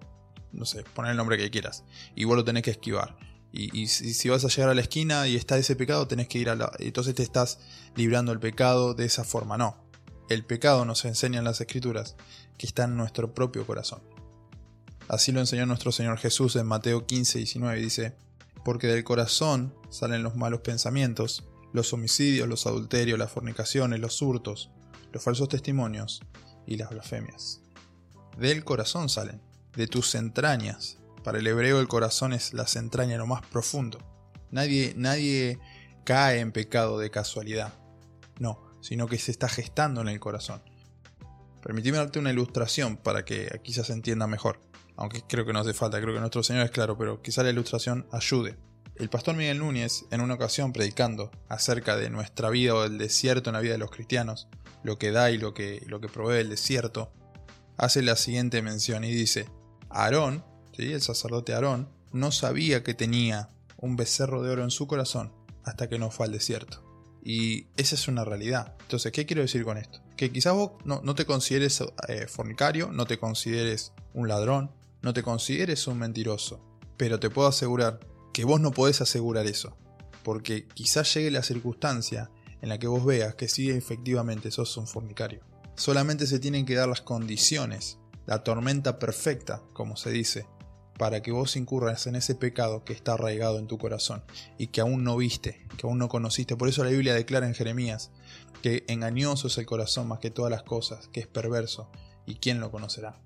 no 0.52 0.64
sé, 0.64 0.82
poner 0.94 1.12
el 1.12 1.16
nombre 1.16 1.38
que 1.38 1.50
quieras, 1.50 1.84
y 2.16 2.24
vos 2.24 2.36
lo 2.36 2.44
tenés 2.44 2.64
que 2.64 2.72
esquivar. 2.72 3.16
Y, 3.56 3.86
si, 3.86 4.28
vas 4.28 4.44
a 4.44 4.48
llegar 4.48 4.70
a 4.70 4.74
la 4.74 4.80
esquina 4.80 5.28
y 5.28 5.36
está 5.36 5.56
ese 5.56 5.76
pecado, 5.76 6.08
tenés 6.08 6.26
que 6.26 6.38
ir 6.38 6.50
a 6.50 6.56
la... 6.56 6.72
Entonces 6.80 7.14
te 7.14 7.22
estás 7.22 7.60
librando 7.94 8.32
el 8.32 8.40
pecado 8.40 8.94
de 8.94 9.04
esa 9.04 9.22
forma. 9.22 9.56
No. 9.56 9.76
El 10.28 10.44
pecado 10.44 10.84
nos 10.84 11.04
enseña 11.04 11.38
en 11.38 11.44
las 11.44 11.60
escrituras 11.60 12.16
que 12.58 12.66
está 12.66 12.84
en 12.84 12.96
nuestro 12.96 13.32
propio 13.32 13.64
corazón. 13.64 14.02
Así 15.06 15.30
lo 15.30 15.38
enseñó 15.38 15.66
nuestro 15.66 15.92
Señor 15.92 16.18
Jesús 16.18 16.56
en 16.56 16.66
Mateo 16.66 17.06
15, 17.06 17.38
19. 17.38 17.80
Dice, 17.80 18.16
porque 18.64 18.88
del 18.88 19.04
corazón 19.04 19.72
salen 19.88 20.24
los 20.24 20.34
malos 20.34 20.62
pensamientos, 20.62 21.44
los 21.72 21.92
homicidios, 21.92 22.48
los 22.48 22.66
adulterios, 22.66 23.20
las 23.20 23.30
fornicaciones, 23.30 24.00
los 24.00 24.20
hurtos, 24.20 24.70
los 25.12 25.22
falsos 25.22 25.48
testimonios 25.48 26.22
y 26.66 26.76
las 26.76 26.90
blasfemias. 26.90 27.60
Del 28.36 28.64
corazón 28.64 29.08
salen, 29.08 29.40
de 29.76 29.86
tus 29.86 30.16
entrañas. 30.16 30.98
Para 31.24 31.38
el 31.38 31.46
hebreo 31.46 31.80
el 31.80 31.88
corazón 31.88 32.34
es 32.34 32.52
las 32.52 32.76
entrañas, 32.76 33.18
lo 33.18 33.26
más 33.26 33.44
profundo. 33.46 33.98
Nadie, 34.50 34.92
nadie 34.94 35.58
cae 36.04 36.40
en 36.40 36.52
pecado 36.52 36.98
de 36.98 37.10
casualidad. 37.10 37.72
No, 38.38 38.60
sino 38.82 39.08
que 39.08 39.18
se 39.18 39.30
está 39.30 39.48
gestando 39.48 40.02
en 40.02 40.08
el 40.08 40.20
corazón. 40.20 40.62
Permitime 41.62 41.96
darte 41.96 42.18
una 42.18 42.30
ilustración 42.30 42.98
para 42.98 43.24
que 43.24 43.50
aquí 43.54 43.72
ya 43.72 43.82
se 43.84 43.94
entienda 43.94 44.26
mejor. 44.26 44.60
Aunque 44.96 45.22
creo 45.26 45.46
que 45.46 45.54
no 45.54 45.60
hace 45.60 45.72
falta, 45.72 45.98
creo 45.98 46.12
que 46.12 46.20
nuestro 46.20 46.42
Señor 46.42 46.66
es 46.66 46.70
claro, 46.70 46.98
pero 46.98 47.22
quizá 47.22 47.42
la 47.42 47.50
ilustración 47.50 48.06
ayude. 48.12 48.58
El 48.96 49.08
pastor 49.08 49.34
Miguel 49.34 49.58
Núñez, 49.58 50.04
en 50.10 50.20
una 50.20 50.34
ocasión 50.34 50.74
predicando 50.74 51.30
acerca 51.48 51.96
de 51.96 52.10
nuestra 52.10 52.50
vida 52.50 52.74
o 52.74 52.82
del 52.82 52.98
desierto 52.98 53.48
en 53.48 53.54
la 53.54 53.60
vida 53.60 53.72
de 53.72 53.78
los 53.78 53.90
cristianos, 53.90 54.46
lo 54.82 54.98
que 54.98 55.10
da 55.10 55.30
y 55.30 55.38
lo 55.38 55.54
que, 55.54 55.82
lo 55.86 56.00
que 56.00 56.08
provee 56.08 56.40
el 56.40 56.50
desierto, 56.50 57.10
hace 57.78 58.02
la 58.02 58.14
siguiente 58.14 58.60
mención 58.60 59.02
y 59.02 59.10
dice, 59.10 59.48
Aarón, 59.88 60.44
el 60.78 61.02
sacerdote 61.02 61.54
Aarón, 61.54 61.88
no 62.12 62.32
sabía 62.32 62.82
que 62.82 62.94
tenía 62.94 63.48
un 63.76 63.96
becerro 63.96 64.42
de 64.42 64.50
oro 64.50 64.64
en 64.64 64.70
su 64.70 64.86
corazón 64.86 65.32
hasta 65.64 65.88
que 65.88 65.98
no 65.98 66.10
fue 66.10 66.26
al 66.26 66.32
desierto. 66.32 66.82
Y 67.22 67.66
esa 67.76 67.94
es 67.94 68.06
una 68.06 68.24
realidad. 68.24 68.74
Entonces, 68.82 69.10
¿qué 69.12 69.24
quiero 69.24 69.42
decir 69.42 69.64
con 69.64 69.78
esto? 69.78 70.00
Que 70.16 70.30
quizás 70.30 70.54
vos 70.54 70.72
no, 70.84 71.14
te 71.14 71.24
consideres 71.24 71.82
eh, 72.08 72.26
fornicario, 72.28 72.90
no 72.92 73.06
te 73.06 73.18
consideres 73.18 73.92
un 74.12 74.28
ladrón, 74.28 74.70
no 75.02 75.12
te 75.14 75.22
consideres 75.22 75.86
un 75.86 75.98
mentiroso, 75.98 76.60
pero 76.96 77.18
te 77.18 77.30
puedo 77.30 77.48
asegurar 77.48 78.00
que 78.32 78.44
vos 78.44 78.60
no 78.60 78.72
podés 78.72 79.00
asegurar 79.00 79.46
eso, 79.46 79.76
porque 80.22 80.66
quizás 80.68 81.12
llegue 81.14 81.30
la 81.30 81.42
circunstancia 81.42 82.30
en 82.60 82.68
la 82.68 82.78
que 82.78 82.86
vos 82.86 83.04
veas 83.04 83.34
que 83.34 83.48
sí 83.48 83.70
efectivamente 83.70 84.50
sos 84.50 84.76
un 84.76 84.86
fornicario. 84.86 85.40
Solamente 85.76 86.26
se 86.26 86.38
tienen 86.38 86.66
que 86.66 86.74
dar 86.74 86.88
las 86.88 87.00
condiciones, 87.00 87.98
la 88.26 88.42
tormenta 88.42 88.98
perfecta, 88.98 89.62
como 89.72 89.96
se 89.96 90.10
dice, 90.10 90.46
para 90.98 91.22
que 91.22 91.32
vos 91.32 91.56
incurras 91.56 92.06
en 92.06 92.16
ese 92.16 92.34
pecado 92.34 92.84
que 92.84 92.92
está 92.92 93.14
arraigado 93.14 93.58
en 93.58 93.66
tu 93.66 93.78
corazón 93.78 94.22
y 94.58 94.68
que 94.68 94.80
aún 94.80 95.04
no 95.04 95.16
viste, 95.16 95.66
que 95.76 95.86
aún 95.86 95.98
no 95.98 96.08
conociste. 96.08 96.56
Por 96.56 96.68
eso 96.68 96.84
la 96.84 96.90
Biblia 96.90 97.14
declara 97.14 97.46
en 97.46 97.54
Jeremías 97.54 98.10
que 98.62 98.84
engañoso 98.88 99.48
es 99.48 99.58
el 99.58 99.66
corazón 99.66 100.08
más 100.08 100.20
que 100.20 100.30
todas 100.30 100.50
las 100.50 100.62
cosas, 100.62 101.08
que 101.08 101.20
es 101.20 101.26
perverso, 101.26 101.90
y 102.26 102.36
quién 102.36 102.60
lo 102.60 102.70
conocerá. 102.70 103.20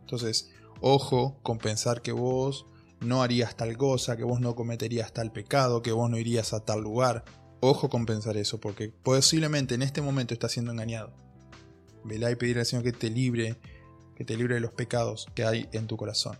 Entonces, 0.00 0.50
ojo 0.80 1.38
con 1.42 1.58
pensar 1.58 2.00
que 2.00 2.12
vos 2.12 2.66
no 3.00 3.22
harías 3.22 3.56
tal 3.56 3.76
cosa, 3.76 4.16
que 4.16 4.24
vos 4.24 4.40
no 4.40 4.54
cometerías 4.54 5.12
tal 5.12 5.32
pecado, 5.32 5.82
que 5.82 5.92
vos 5.92 6.08
no 6.08 6.18
irías 6.18 6.52
a 6.54 6.60
tal 6.60 6.80
lugar. 6.80 7.24
Ojo 7.60 7.88
con 7.88 8.06
pensar 8.06 8.36
eso, 8.36 8.58
porque 8.60 8.88
posiblemente 9.02 9.74
en 9.74 9.82
este 9.82 10.00
momento 10.00 10.34
estás 10.34 10.52
siendo 10.52 10.72
engañado. 10.72 11.12
Velá 12.04 12.30
y 12.30 12.36
pedir 12.36 12.58
al 12.58 12.66
Señor 12.66 12.84
que 12.84 12.92
te 12.92 13.10
libre, 13.10 13.56
que 14.16 14.24
te 14.24 14.36
libre 14.36 14.54
de 14.54 14.60
los 14.60 14.72
pecados 14.72 15.26
que 15.34 15.44
hay 15.44 15.68
en 15.72 15.86
tu 15.86 15.96
corazón. 15.96 16.38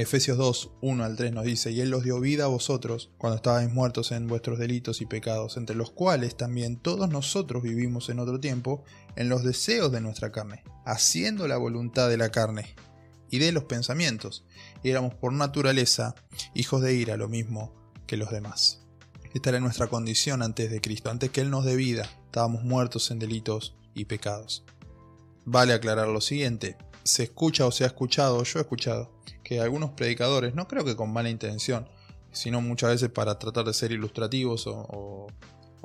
Efesios 0.00 0.38
2, 0.38 0.70
1 0.80 1.04
al 1.04 1.14
3 1.14 1.34
nos 1.34 1.44
dice, 1.44 1.72
y 1.72 1.82
Él 1.82 1.90
los 1.90 2.04
dio 2.04 2.20
vida 2.20 2.44
a 2.44 2.48
vosotros 2.48 3.10
cuando 3.18 3.36
estabais 3.36 3.70
muertos 3.70 4.12
en 4.12 4.28
vuestros 4.28 4.58
delitos 4.58 5.02
y 5.02 5.06
pecados, 5.06 5.58
entre 5.58 5.76
los 5.76 5.90
cuales 5.90 6.38
también 6.38 6.78
todos 6.78 7.10
nosotros 7.10 7.62
vivimos 7.62 8.08
en 8.08 8.18
otro 8.18 8.40
tiempo 8.40 8.82
en 9.16 9.28
los 9.28 9.44
deseos 9.44 9.92
de 9.92 10.00
nuestra 10.00 10.32
carne, 10.32 10.64
haciendo 10.86 11.46
la 11.46 11.58
voluntad 11.58 12.08
de 12.08 12.16
la 12.16 12.30
carne 12.30 12.74
y 13.28 13.40
de 13.40 13.52
los 13.52 13.64
pensamientos, 13.64 14.46
y 14.82 14.88
éramos 14.88 15.14
por 15.16 15.34
naturaleza 15.34 16.14
hijos 16.54 16.80
de 16.80 16.94
ira, 16.94 17.18
lo 17.18 17.28
mismo 17.28 17.74
que 18.06 18.16
los 18.16 18.30
demás. 18.30 18.86
Esta 19.34 19.50
era 19.50 19.60
nuestra 19.60 19.88
condición 19.88 20.40
antes 20.40 20.70
de 20.70 20.80
Cristo, 20.80 21.10
antes 21.10 21.28
que 21.28 21.42
Él 21.42 21.50
nos 21.50 21.66
dé 21.66 21.76
vida, 21.76 22.08
estábamos 22.24 22.64
muertos 22.64 23.10
en 23.10 23.18
delitos 23.18 23.76
y 23.92 24.06
pecados. 24.06 24.64
Vale 25.44 25.74
aclarar 25.74 26.08
lo 26.08 26.22
siguiente, 26.22 26.78
se 27.02 27.24
escucha 27.24 27.66
o 27.66 27.72
se 27.72 27.84
ha 27.84 27.88
escuchado, 27.88 28.42
yo 28.42 28.58
he 28.58 28.62
escuchado, 28.62 29.10
que 29.42 29.60
algunos 29.60 29.90
predicadores, 29.90 30.54
no 30.54 30.68
creo 30.68 30.84
que 30.84 30.96
con 30.96 31.12
mala 31.12 31.30
intención, 31.30 31.88
sino 32.32 32.60
muchas 32.60 32.90
veces 32.90 33.10
para 33.10 33.38
tratar 33.38 33.64
de 33.64 33.74
ser 33.74 33.92
ilustrativos 33.92 34.64
o, 34.66 35.26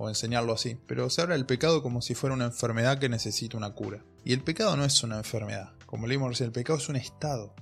enseñarlo 0.07 0.53
así, 0.53 0.77
pero 0.87 1.09
se 1.09 1.21
habla 1.21 1.35
del 1.35 1.45
pecado 1.45 1.81
como 1.81 2.01
si 2.01 2.15
fuera 2.15 2.35
una 2.35 2.45
enfermedad 2.45 2.99
que 2.99 3.09
necesita 3.09 3.57
una 3.57 3.73
cura. 3.73 4.03
Y 4.23 4.33
el 4.33 4.41
pecado 4.41 4.75
no 4.75 4.83
es 4.83 5.01
una 5.03 5.17
enfermedad, 5.17 5.71
como 5.85 6.05
leímos 6.05 6.29
recién, 6.29 6.47
el 6.47 6.53
pecado 6.53 6.77
es 6.77 6.89
un 6.89 6.97
estado. 6.97 7.55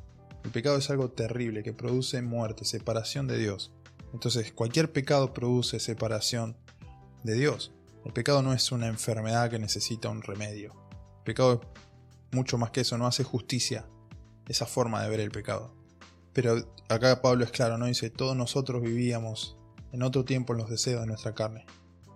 El 0.43 0.51
pecado 0.51 0.77
es 0.77 0.89
algo 0.89 1.09
terrible 1.09 1.63
que 1.63 1.71
produce 1.71 2.21
muerte, 2.21 2.65
separación 2.65 3.27
de 3.27 3.37
Dios. 3.37 3.71
Entonces, 4.13 4.51
cualquier 4.51 4.91
pecado 4.91 5.33
produce 5.33 5.79
separación 5.79 6.57
de 7.23 7.35
Dios. 7.35 7.71
El 8.05 8.11
pecado 8.11 8.41
no 8.41 8.51
es 8.51 8.71
una 8.71 8.87
enfermedad 8.87 9.49
que 9.49 9.59
necesita 9.59 10.09
un 10.09 10.21
remedio. 10.21 10.73
El 11.19 11.23
pecado 11.23 11.61
mucho 12.33 12.57
más 12.57 12.71
que 12.71 12.81
eso, 12.81 12.97
no 12.97 13.07
hace 13.07 13.23
justicia 13.23 13.85
esa 14.47 14.65
forma 14.65 15.01
de 15.01 15.09
ver 15.09 15.19
el 15.19 15.31
pecado. 15.31 15.73
Pero 16.33 16.57
acá 16.89 17.21
Pablo 17.21 17.45
es 17.45 17.51
claro, 17.51 17.77
¿no? 17.77 17.85
Dice, 17.85 18.09
todos 18.09 18.35
nosotros 18.35 18.81
vivíamos 18.81 19.57
en 19.91 20.03
otro 20.03 20.25
tiempo 20.25 20.53
en 20.53 20.59
los 20.59 20.69
deseos 20.69 21.01
de 21.01 21.07
nuestra 21.07 21.33
carne. 21.33 21.65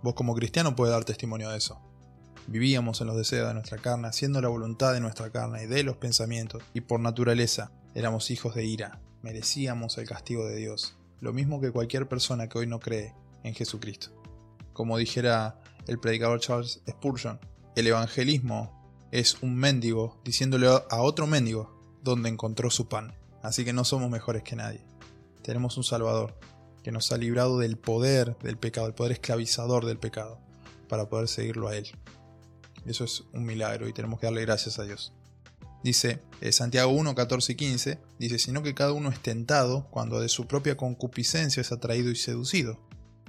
Vos 0.01 0.15
como 0.15 0.35
cristiano 0.35 0.75
puedes 0.75 0.93
dar 0.93 1.05
testimonio 1.05 1.49
de 1.49 1.57
eso. 1.57 1.79
Vivíamos 2.47 3.01
en 3.01 3.07
los 3.07 3.17
deseos 3.17 3.47
de 3.47 3.53
nuestra 3.53 3.77
carne, 3.77 4.07
haciendo 4.07 4.41
la 4.41 4.47
voluntad 4.47 4.93
de 4.93 5.01
nuestra 5.01 5.31
carne 5.31 5.63
y 5.63 5.67
de 5.67 5.83
los 5.83 5.97
pensamientos, 5.97 6.63
y 6.73 6.81
por 6.81 6.99
naturaleza 6.99 7.71
éramos 7.93 8.31
hijos 8.31 8.55
de 8.55 8.65
ira, 8.65 9.01
merecíamos 9.21 9.97
el 9.97 10.07
castigo 10.07 10.45
de 10.45 10.55
Dios, 10.55 10.95
lo 11.19 11.33
mismo 11.33 11.59
que 11.59 11.71
cualquier 11.71 12.07
persona 12.07 12.47
que 12.47 12.59
hoy 12.59 12.67
no 12.67 12.79
cree 12.79 13.13
en 13.43 13.53
Jesucristo. 13.53 14.11
Como 14.73 14.97
dijera 14.97 15.59
el 15.87 15.99
predicador 15.99 16.39
Charles 16.39 16.81
Spurgeon, 16.87 17.39
el 17.75 17.87
evangelismo 17.87 18.76
es 19.11 19.41
un 19.41 19.55
mendigo 19.55 20.19
diciéndole 20.23 20.67
a 20.67 21.01
otro 21.01 21.27
mendigo 21.27 21.99
dónde 22.03 22.29
encontró 22.29 22.69
su 22.69 22.87
pan. 22.87 23.13
Así 23.41 23.63
que 23.63 23.73
no 23.73 23.83
somos 23.83 24.09
mejores 24.09 24.43
que 24.43 24.55
nadie. 24.55 24.81
Tenemos 25.41 25.77
un 25.77 25.83
Salvador 25.83 26.37
que 26.83 26.91
nos 26.91 27.11
ha 27.11 27.17
librado 27.17 27.59
del 27.59 27.77
poder 27.77 28.37
del 28.39 28.57
pecado, 28.57 28.87
el 28.87 28.93
poder 28.93 29.13
esclavizador 29.13 29.85
del 29.85 29.97
pecado, 29.97 30.39
para 30.87 31.09
poder 31.09 31.27
seguirlo 31.27 31.67
a 31.67 31.75
Él. 31.75 31.87
Eso 32.85 33.03
es 33.03 33.23
un 33.33 33.45
milagro 33.45 33.87
y 33.87 33.93
tenemos 33.93 34.19
que 34.19 34.27
darle 34.27 34.41
gracias 34.41 34.79
a 34.79 34.83
Dios. 34.83 35.13
Dice 35.83 36.21
eh, 36.41 36.51
Santiago 36.51 36.91
1, 36.91 37.15
14 37.15 37.51
y 37.51 37.55
15, 37.55 37.99
dice, 38.19 38.39
sino 38.39 38.63
que 38.63 38.73
cada 38.73 38.93
uno 38.93 39.09
es 39.09 39.19
tentado 39.21 39.87
cuando 39.89 40.19
de 40.19 40.29
su 40.29 40.47
propia 40.47 40.75
concupiscencia 40.75 41.61
es 41.61 41.71
atraído 41.71 42.09
y 42.11 42.15
seducido. 42.15 42.79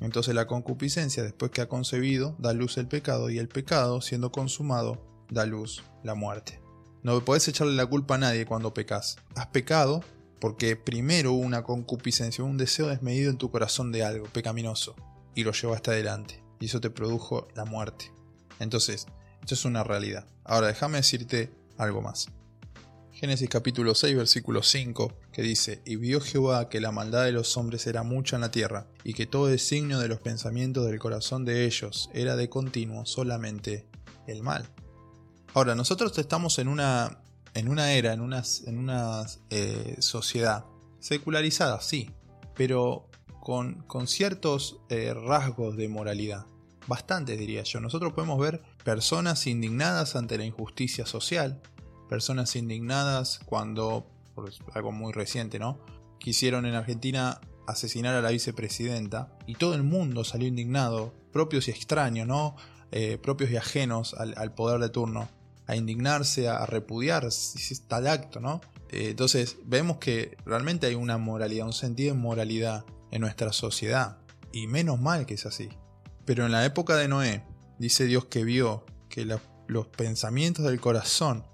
Entonces 0.00 0.34
la 0.34 0.46
concupiscencia, 0.46 1.22
después 1.22 1.50
que 1.50 1.60
ha 1.60 1.68
concebido, 1.68 2.36
da 2.38 2.52
luz 2.52 2.78
el 2.78 2.86
pecado, 2.86 3.30
y 3.30 3.38
el 3.38 3.48
pecado, 3.48 4.00
siendo 4.00 4.30
consumado, 4.30 5.07
da 5.30 5.46
luz 5.46 5.82
la 6.02 6.14
muerte. 6.14 6.60
No 7.02 7.24
podés 7.24 7.46
echarle 7.48 7.74
la 7.74 7.86
culpa 7.86 8.16
a 8.16 8.18
nadie 8.18 8.46
cuando 8.46 8.74
pecas. 8.74 9.16
Has 9.34 9.46
pecado 9.46 10.02
porque 10.40 10.76
primero 10.76 11.32
hubo 11.32 11.44
una 11.44 11.62
concupiscencia, 11.62 12.44
un 12.44 12.56
deseo 12.56 12.88
desmedido 12.88 13.30
en 13.30 13.38
tu 13.38 13.50
corazón 13.50 13.92
de 13.92 14.04
algo 14.04 14.26
pecaminoso, 14.26 14.94
y 15.34 15.44
lo 15.44 15.52
llevaste 15.52 15.90
adelante, 15.90 16.42
y 16.60 16.66
eso 16.66 16.80
te 16.80 16.90
produjo 16.90 17.48
la 17.54 17.64
muerte. 17.64 18.12
Entonces, 18.60 19.06
esto 19.40 19.54
es 19.54 19.64
una 19.64 19.84
realidad. 19.84 20.26
Ahora 20.44 20.68
déjame 20.68 20.98
decirte 20.98 21.50
algo 21.76 22.02
más. 22.02 22.28
Génesis 23.12 23.48
capítulo 23.48 23.96
6 23.96 24.16
versículo 24.16 24.62
5 24.62 25.12
que 25.32 25.42
dice, 25.42 25.82
y 25.84 25.96
vio 25.96 26.20
Jehová 26.20 26.68
que 26.68 26.80
la 26.80 26.92
maldad 26.92 27.24
de 27.24 27.32
los 27.32 27.56
hombres 27.56 27.86
era 27.88 28.04
mucha 28.04 28.36
en 28.36 28.42
la 28.42 28.50
tierra, 28.50 28.86
y 29.02 29.14
que 29.14 29.26
todo 29.26 29.46
designio 29.46 29.98
de 29.98 30.08
los 30.08 30.20
pensamientos 30.20 30.86
del 30.86 31.00
corazón 31.00 31.44
de 31.44 31.64
ellos 31.64 32.10
era 32.12 32.36
de 32.36 32.48
continuo 32.48 33.06
solamente 33.06 33.86
el 34.26 34.42
mal. 34.42 34.68
Ahora, 35.54 35.74
nosotros 35.74 36.16
estamos 36.18 36.58
en 36.58 36.68
una, 36.68 37.18
en 37.54 37.68
una 37.68 37.92
era, 37.92 38.12
en 38.12 38.20
una, 38.20 38.42
en 38.66 38.78
una 38.78 39.24
eh, 39.50 39.96
sociedad 40.00 40.66
secularizada, 41.00 41.80
sí, 41.80 42.10
pero 42.54 43.08
con, 43.40 43.82
con 43.86 44.06
ciertos 44.08 44.78
eh, 44.88 45.14
rasgos 45.14 45.76
de 45.76 45.88
moralidad. 45.88 46.46
Bastantes, 46.86 47.38
diría 47.38 47.62
yo. 47.62 47.80
Nosotros 47.80 48.12
podemos 48.12 48.38
ver 48.38 48.62
personas 48.84 49.46
indignadas 49.46 50.16
ante 50.16 50.38
la 50.38 50.44
injusticia 50.44 51.06
social, 51.06 51.60
personas 52.08 52.56
indignadas 52.56 53.40
cuando, 53.44 54.06
por 54.34 54.50
algo 54.74 54.92
muy 54.92 55.12
reciente, 55.12 55.58
¿no? 55.58 55.78
Quisieron 56.18 56.66
en 56.66 56.74
Argentina 56.74 57.40
asesinar 57.66 58.14
a 58.14 58.22
la 58.22 58.30
vicepresidenta 58.30 59.36
y 59.46 59.54
todo 59.54 59.74
el 59.74 59.82
mundo 59.82 60.24
salió 60.24 60.48
indignado, 60.48 61.12
propios 61.32 61.68
y 61.68 61.70
extraños, 61.70 62.26
¿no? 62.26 62.56
eh, 62.90 63.18
propios 63.18 63.50
y 63.50 63.56
ajenos 63.56 64.14
al, 64.14 64.54
poder 64.54 64.80
de 64.80 64.88
turno, 64.88 65.28
a 65.68 65.76
indignarse, 65.76 66.48
a, 66.48 66.66
repudiar 66.66 67.28
tal 67.86 68.06
acto, 68.08 68.40
¿no? 68.40 68.60
Eh, 68.88 69.10
entonces 69.10 69.58
vemos 69.64 69.98
que 69.98 70.36
realmente 70.44 70.86
hay 70.86 70.94
una 70.94 71.18
moralidad, 71.18 71.66
un 71.66 71.74
sentido 71.74 72.14
de 72.14 72.20
moralidad 72.20 72.84
en 73.10 73.20
nuestra 73.20 73.52
sociedad, 73.52 74.18
y 74.50 74.66
menos 74.66 74.98
mal 74.98 75.26
que 75.26 75.34
es 75.34 75.46
así. 75.46 75.68
Pero 76.24 76.46
en 76.46 76.52
la 76.52 76.64
época 76.64 76.96
de 76.96 77.06
Noé, 77.06 77.44
dice 77.78 78.06
Dios 78.06 78.24
que 78.24 78.44
vio 78.44 78.86
que 79.10 79.24
los 79.24 79.86
pensamientos 79.88 80.64
del 80.64 80.80
corazón 80.80 81.44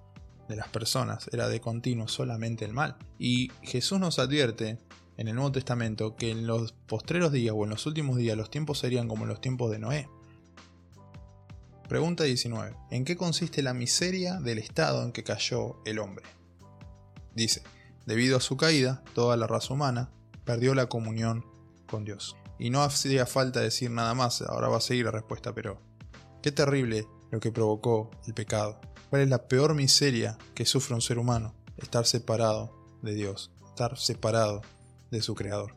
de 0.49 0.57
las 0.57 0.69
personas 0.69 1.29
era 1.33 1.49
de 1.49 1.61
continuo 1.61 2.07
solamente 2.07 2.65
el 2.65 2.73
mal. 2.73 2.97
Y 3.19 3.51
Jesús 3.63 3.99
nos 3.99 4.21
advierte 4.21 4.79
en 5.17 5.29
el 5.29 5.35
Nuevo 5.35 5.53
Testamento 5.53 6.15
que 6.15 6.31
en 6.31 6.47
los 6.47 6.73
postreros 6.73 7.33
días 7.33 7.55
o 7.57 7.65
en 7.65 7.71
los 7.71 7.87
últimos 7.87 8.17
días 8.17 8.37
los 8.37 8.51
tiempos 8.51 8.79
serían 8.79 9.09
como 9.09 9.27
los 9.27 9.41
tiempos 9.41 9.73
de 9.73 9.81
Noé. 9.81 10.09
Pregunta 11.95 12.25
19. 12.25 12.75
¿En 12.91 13.05
qué 13.05 13.17
consiste 13.17 13.63
la 13.63 13.73
miseria 13.73 14.41
del 14.41 14.59
estado 14.59 15.05
en 15.05 15.13
que 15.13 15.23
cayó 15.23 15.81
el 15.85 16.01
hombre? 16.01 16.25
Dice, 17.37 17.63
debido 18.05 18.37
a 18.37 18.41
su 18.41 18.57
caída, 18.57 19.05
toda 19.15 19.37
la 19.37 19.47
raza 19.47 19.75
humana 19.75 20.11
perdió 20.45 20.75
la 20.75 20.89
comunión 20.89 21.47
con 21.87 22.05
Dios. 22.05 22.35
Y 22.59 22.71
no 22.71 22.83
hacía 22.83 23.27
falta 23.27 23.61
decir 23.61 23.93
nada 23.93 24.13
más, 24.13 24.43
ahora 24.43 24.67
va 24.67 24.79
a 24.79 24.81
seguir 24.81 25.05
la 25.05 25.13
respuesta, 25.13 25.55
pero 25.55 25.81
qué 26.43 26.51
terrible 26.51 27.07
lo 27.31 27.39
que 27.39 27.53
provocó 27.53 28.11
el 28.27 28.35
pecado. 28.35 28.81
¿Cuál 29.09 29.23
es 29.23 29.29
la 29.29 29.47
peor 29.47 29.77
miseria 29.77 30.37
que 30.57 30.67
sufre 30.67 30.97
un 30.97 31.01
ser 31.01 31.21
humano? 31.21 31.55
Estar 31.77 32.07
separado 32.07 32.99
de 33.03 33.15
Dios, 33.15 33.53
estar 33.69 33.97
separado 33.99 34.63
de 35.13 35.23
su 35.23 35.37
Creador. 35.37 35.77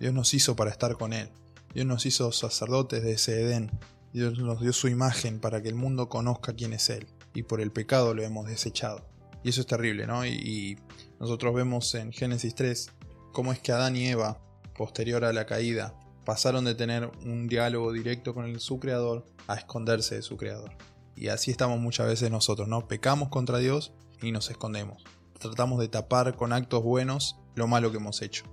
Dios 0.00 0.12
nos 0.12 0.34
hizo 0.34 0.56
para 0.56 0.72
estar 0.72 0.96
con 0.96 1.12
Él. 1.12 1.30
Dios 1.72 1.86
nos 1.86 2.04
hizo 2.04 2.32
sacerdotes 2.32 3.04
de 3.04 3.12
ese 3.12 3.42
Edén. 3.42 3.70
Dios 4.16 4.38
nos 4.38 4.62
dio 4.62 4.72
su 4.72 4.88
imagen 4.88 5.40
para 5.40 5.62
que 5.62 5.68
el 5.68 5.74
mundo 5.74 6.08
conozca 6.08 6.54
quién 6.54 6.72
es 6.72 6.88
Él. 6.88 7.06
Y 7.34 7.42
por 7.42 7.60
el 7.60 7.70
pecado 7.70 8.14
lo 8.14 8.22
hemos 8.22 8.46
desechado. 8.46 9.06
Y 9.44 9.50
eso 9.50 9.60
es 9.60 9.66
terrible, 9.66 10.06
¿no? 10.06 10.24
Y, 10.24 10.78
nosotros 11.20 11.54
vemos 11.54 11.94
en 11.94 12.12
Génesis 12.12 12.54
3 12.54 12.92
cómo 13.32 13.52
es 13.52 13.58
que 13.58 13.72
Adán 13.72 13.94
y 13.94 14.06
Eva, 14.06 14.40
posterior 14.74 15.22
a 15.26 15.34
la 15.34 15.44
caída, 15.44 15.94
pasaron 16.24 16.64
de 16.64 16.74
tener 16.74 17.10
un 17.26 17.46
diálogo 17.46 17.92
directo 17.92 18.32
con 18.32 18.58
su 18.58 18.80
creador 18.80 19.26
a 19.48 19.56
esconderse 19.56 20.14
de 20.14 20.22
su 20.22 20.38
creador. 20.38 20.70
Y 21.14 21.28
así 21.28 21.50
estamos 21.50 21.78
muchas 21.78 22.06
veces 22.06 22.30
nosotros, 22.30 22.68
¿no? 22.68 22.88
Pecamos 22.88 23.28
contra 23.28 23.58
Dios 23.58 23.92
y 24.22 24.32
nos 24.32 24.48
escondemos. 24.48 25.04
Tratamos 25.38 25.78
de 25.78 25.88
tapar 25.88 26.36
con 26.36 26.54
actos 26.54 26.82
buenos 26.82 27.36
lo 27.54 27.66
malo 27.66 27.90
que 27.90 27.98
hemos 27.98 28.22
hecho. 28.22 28.44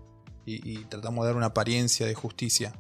Y, 0.46 0.80
tratamos 0.86 1.24
de 1.24 1.30
dar 1.30 1.38
una 1.38 1.48
apariencia 1.48 2.06
de 2.06 2.16
justicia, 2.16 2.74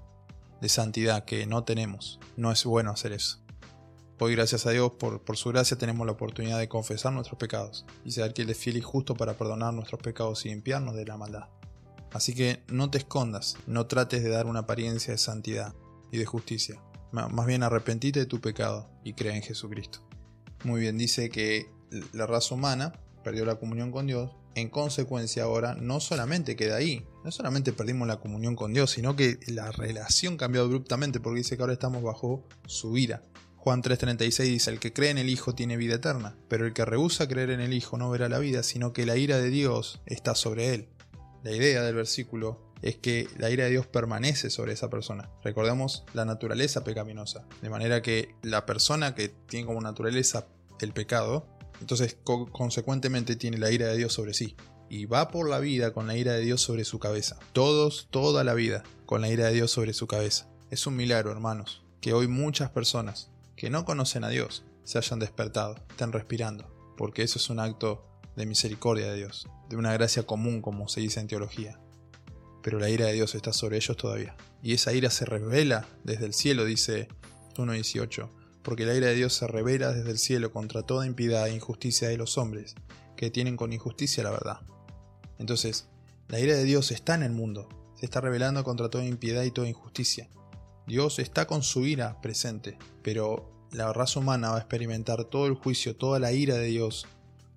de 0.64 0.70
santidad 0.70 1.26
que 1.26 1.46
no 1.46 1.66
tenemos. 1.66 2.22
No 2.38 2.50
es 2.50 2.64
bueno 2.64 2.92
hacer 2.92 3.12
eso. 3.12 3.40
Hoy, 4.18 4.34
gracias 4.34 4.66
a 4.66 4.72
Dios, 4.72 4.94
por, 4.98 5.22
por, 5.22 5.36
su 5.36 5.50
gracia, 5.50 5.78
tenemos 5.78 6.06
la 6.06 6.14
oportunidad 6.14 6.58
de 6.58 6.70
confesar 6.70 7.12
nuestros 7.12 7.38
pecados 7.38 7.86
y 8.06 8.12
saber 8.12 8.34
que 8.34 8.44
Él 8.44 8.50
es 8.50 8.58
fiel 8.58 8.78
y 8.78 8.82
justo 8.82 9.14
para 9.14 9.34
perdonar 9.34 9.74
nuestros 9.74 10.00
pecados 10.00 10.46
y 10.46 10.50
limpiarnos 10.50 10.96
de 10.96 11.06
la 11.06 11.18
maldad. 11.18 11.50
Así 12.14 12.34
que 12.34 12.64
no 12.70 12.90
te 12.90 13.00
escondas, 13.00 13.58
no 13.68 13.88
trates 13.88 14.24
de 14.24 14.30
dar 14.30 14.46
una 14.46 14.60
apariencia 14.60 15.12
de 15.12 15.18
santidad 15.18 15.76
y 16.14 16.18
de 16.18 16.26
justicia. 16.26 16.82
Más 17.12 17.46
bien 17.46 17.62
arrepentite 17.62 18.22
de 18.22 18.26
tu 18.26 18.40
pecado 18.40 18.90
y 19.04 19.14
cree 19.16 19.36
en 19.36 19.42
Jesucristo. 19.42 20.00
Muy 20.64 20.80
bien, 20.80 20.98
dice 20.98 21.30
que 21.30 21.70
la 22.14 22.26
raza 22.26 22.56
humana 22.56 22.94
perdió 23.22 23.44
la 23.44 23.56
comunión 23.56 23.92
con 23.92 24.08
Dios. 24.08 24.32
En 24.56 24.70
consecuencia 24.70 25.44
ahora 25.44 25.76
no 25.76 26.00
solamente 26.00 26.56
queda 26.56 26.76
ahí, 26.76 27.06
no 27.24 27.32
solamente 27.32 27.74
perdimos 27.74 28.08
la 28.08 28.20
comunión 28.20 28.56
con 28.56 28.74
Dios, 28.74 28.92
sino 28.92 29.16
que 29.16 29.40
la 29.48 29.72
relación 29.72 30.38
cambió 30.38 30.62
abruptamente 30.62 31.20
porque 31.20 31.40
dice 31.40 31.58
que 31.58 31.64
ahora 31.64 31.74
estamos 31.74 32.04
bajo 32.04 32.44
su 32.68 32.98
ira. 32.98 33.24
Juan 33.58 33.82
3:36 33.82 34.44
dice, 34.44 34.72
el 34.72 34.80
que 34.80 34.92
cree 34.92 35.10
en 35.10 35.18
el 35.18 35.30
Hijo 35.30 35.56
tiene 35.56 35.78
vida 35.78 35.96
eterna, 35.96 36.36
pero 36.50 36.66
el 36.66 36.74
que 36.74 36.86
rehúsa 36.86 37.28
creer 37.28 37.50
en 37.50 37.62
el 37.62 37.74
Hijo 37.74 37.98
no 37.98 38.10
verá 38.10 38.28
la 38.30 38.40
vida, 38.40 38.62
sino 38.62 38.94
que 38.94 39.06
la 39.06 39.16
ira 39.16 39.38
de 39.38 39.50
Dios 39.50 40.02
está 40.06 40.36
sobre 40.36 40.74
él. 40.74 40.90
La 41.44 41.52
idea 41.52 41.82
del 41.82 41.96
versículo 41.96 42.74
es 42.82 42.98
que 42.98 43.28
la 43.38 43.50
ira 43.50 43.64
de 43.64 43.72
Dios 43.72 43.88
permanece 43.88 44.50
sobre 44.50 44.74
esa 44.74 44.90
persona. 44.90 45.30
Recordemos 45.44 46.04
la 46.14 46.26
naturaleza 46.26 46.84
pecaminosa. 46.84 47.46
De 47.62 47.70
manera 47.70 48.02
que 48.02 48.36
la 48.42 48.66
persona 48.66 49.16
que 49.16 49.30
tiene 49.30 49.66
como 49.66 49.80
naturaleza 49.80 50.48
el 50.82 50.92
pecado, 50.92 51.48
entonces 51.82 52.18
consecuentemente 52.24 53.36
tiene 53.36 53.58
la 53.58 53.72
ira 53.72 53.88
de 53.88 53.98
Dios 53.98 54.14
sobre 54.14 54.34
sí. 54.34 54.56
Y 54.90 55.06
va 55.06 55.30
por 55.30 55.50
la 55.50 55.60
vida 55.60 55.92
con 55.94 56.08
la 56.08 56.16
ira 56.16 56.34
de 56.34 56.42
Dios 56.42 56.62
sobre 56.62 56.86
su 56.86 57.00
cabeza. 57.00 57.40
Todos, 57.52 58.08
toda 58.12 58.44
la 58.44 58.54
vida, 58.54 58.84
con 59.06 59.22
la 59.22 59.30
ira 59.30 59.48
de 59.48 59.54
Dios 59.54 59.72
sobre 59.72 59.94
su 59.94 60.08
cabeza. 60.08 60.50
Es 60.70 60.86
un 60.86 60.96
milagro, 60.96 61.32
hermanos, 61.32 61.84
que 62.00 62.14
hoy 62.14 62.28
muchas 62.28 62.70
personas 62.70 63.32
que 63.56 63.70
no 63.70 63.86
conocen 63.86 64.24
a 64.24 64.30
Dios 64.30 64.64
se 64.84 64.98
hayan 64.98 65.20
despertado, 65.20 65.76
estén 65.90 66.12
respirando. 66.12 66.72
Porque 66.98 67.24
eso 67.24 67.40
es 67.40 67.50
un 67.50 67.60
acto 67.60 68.06
de 68.36 68.46
misericordia 68.46 69.12
de 69.12 69.18
Dios, 69.18 69.48
de 69.70 69.78
una 69.78 69.94
gracia 69.94 70.24
común, 70.24 70.62
como 70.62 70.88
se 70.88 71.02
dice 71.02 71.20
en 71.20 71.28
teología 71.28 71.80
pero 72.64 72.80
la 72.80 72.90
ira 72.90 73.06
de 73.06 73.14
Dios 73.14 73.36
está 73.36 73.54
sobre 73.54 73.76
ellos 73.76 73.96
todavía. 73.98 74.36
Y 74.64 74.74
esa 74.74 74.94
ira 74.94 75.12
se 75.12 75.26
revela 75.26 75.86
desde 76.04 76.26
el 76.26 76.34
cielo, 76.34 76.66
dice 76.66 77.10
1.18, 77.58 78.30
porque 78.64 78.86
la 78.86 78.96
ira 78.96 79.08
de 79.08 79.16
Dios 79.16 79.34
se 79.34 79.48
revela 79.48 79.94
desde 79.94 80.12
el 80.12 80.18
cielo 80.18 80.52
contra 80.52 80.84
toda 80.84 81.06
impiedad 81.06 81.48
e 81.48 81.54
injusticia 81.56 82.08
de 82.08 82.18
los 82.18 82.38
hombres, 82.38 82.76
que 83.16 83.30
tienen 83.30 83.58
con 83.58 83.74
injusticia 83.74 84.24
la 84.24 84.32
verdad. 84.32 84.62
Entonces, 85.38 85.88
la 86.30 86.40
ira 86.40 86.56
de 86.56 86.64
Dios 86.64 86.92
está 86.92 87.16
en 87.16 87.24
el 87.24 87.32
mundo, 87.32 87.68
se 87.96 88.06
está 88.06 88.22
revelando 88.22 88.64
contra 88.64 88.90
toda 88.90 89.06
impiedad 89.06 89.44
y 89.44 89.52
toda 89.52 89.68
injusticia. 89.68 90.30
Dios 90.88 91.20
está 91.20 91.46
con 91.46 91.64
su 91.64 91.86
ira 91.86 92.22
presente, 92.22 92.78
pero 93.02 93.68
la 93.72 93.92
raza 93.92 94.20
humana 94.20 94.52
va 94.52 94.58
a 94.58 94.60
experimentar 94.60 95.26
todo 95.26 95.48
el 95.48 95.56
juicio, 95.56 95.96
toda 95.96 96.20
la 96.20 96.32
ira 96.32 96.56
de 96.56 96.68
Dios 96.68 97.06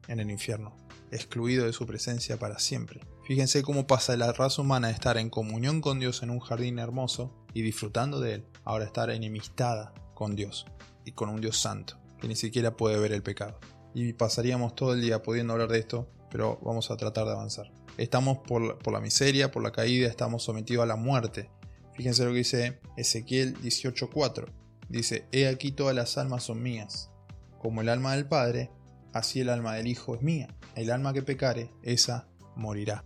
en 0.09 0.21
el 0.21 0.31
infierno, 0.31 0.77
excluido 1.11 1.67
de 1.67 1.73
su 1.73 1.87
presencia 1.87 2.39
para 2.39 2.59
siempre. 2.59 3.01
Fíjense 3.25 3.63
cómo 3.63 3.87
pasa 3.87 4.17
la 4.17 4.33
raza 4.33 4.63
humana 4.63 4.89
de 4.89 4.95
estar 4.95 5.19
en 5.19 5.31
comunión 5.31 5.81
con 5.81 5.99
Dios 5.99 6.23
en 6.23 6.31
un 6.31 6.41
jardín 6.41 6.79
hermoso 6.79 7.33
y 7.55 7.63
disfrutando 7.63 8.21
de 8.21 8.35
él, 8.35 8.45
ahora 8.65 8.85
estar 8.85 9.11
enemistada 9.11 9.93
con 10.15 10.37
Dios 10.37 10.67
y 11.07 11.13
con 11.13 11.31
un 11.31 11.41
Dios 11.41 11.59
santo, 11.59 11.99
que 12.21 12.29
ni 12.29 12.37
siquiera 12.37 12.77
puede 12.77 12.99
ver 12.99 13.13
el 13.13 13.23
pecado. 13.23 13.59
Y 13.95 14.13
pasaríamos 14.13 14.75
todo 14.75 14.93
el 14.93 15.01
día 15.01 15.23
pudiendo 15.23 15.55
hablar 15.55 15.71
de 15.71 15.79
esto, 15.79 16.11
pero 16.31 16.59
vamos 16.63 16.91
a 16.91 16.99
tratar 16.99 17.25
de 17.25 17.33
avanzar. 17.33 17.73
Estamos 17.97 18.39
por 18.47 18.93
la, 18.93 19.01
miseria, 19.01 19.51
por 19.51 19.63
la 19.63 19.73
caída, 19.73 20.07
estamos 20.09 20.43
sometidos 20.43 20.83
a 20.83 20.87
la 20.87 20.97
muerte. 20.97 21.49
Fíjense 21.95 22.25
lo 22.25 22.33
que 22.33 22.39
dice 22.39 22.81
Ezequiel 22.99 23.57
18:4. 23.63 24.53
Dice, 24.91 25.27
He 25.33 25.49
aquí 25.49 25.73
todas 25.73 25.95
las 25.95 26.19
almas 26.19 26.43
son 26.43 26.63
mías. 26.63 27.11
Como 27.59 27.81
el 27.81 27.89
alma 27.89 28.15
del 28.15 28.29
Padre, 28.29 28.71
así 29.15 29.41
el 29.41 29.49
alma 29.49 29.75
del 29.75 29.87
Hijo 29.87 30.15
es 30.15 30.21
mía. 30.21 30.55
El 30.75 30.91
alma 30.91 31.15
que 31.15 31.23
pecare, 31.23 31.71
esa 31.83 32.29
morirá. 32.55 33.05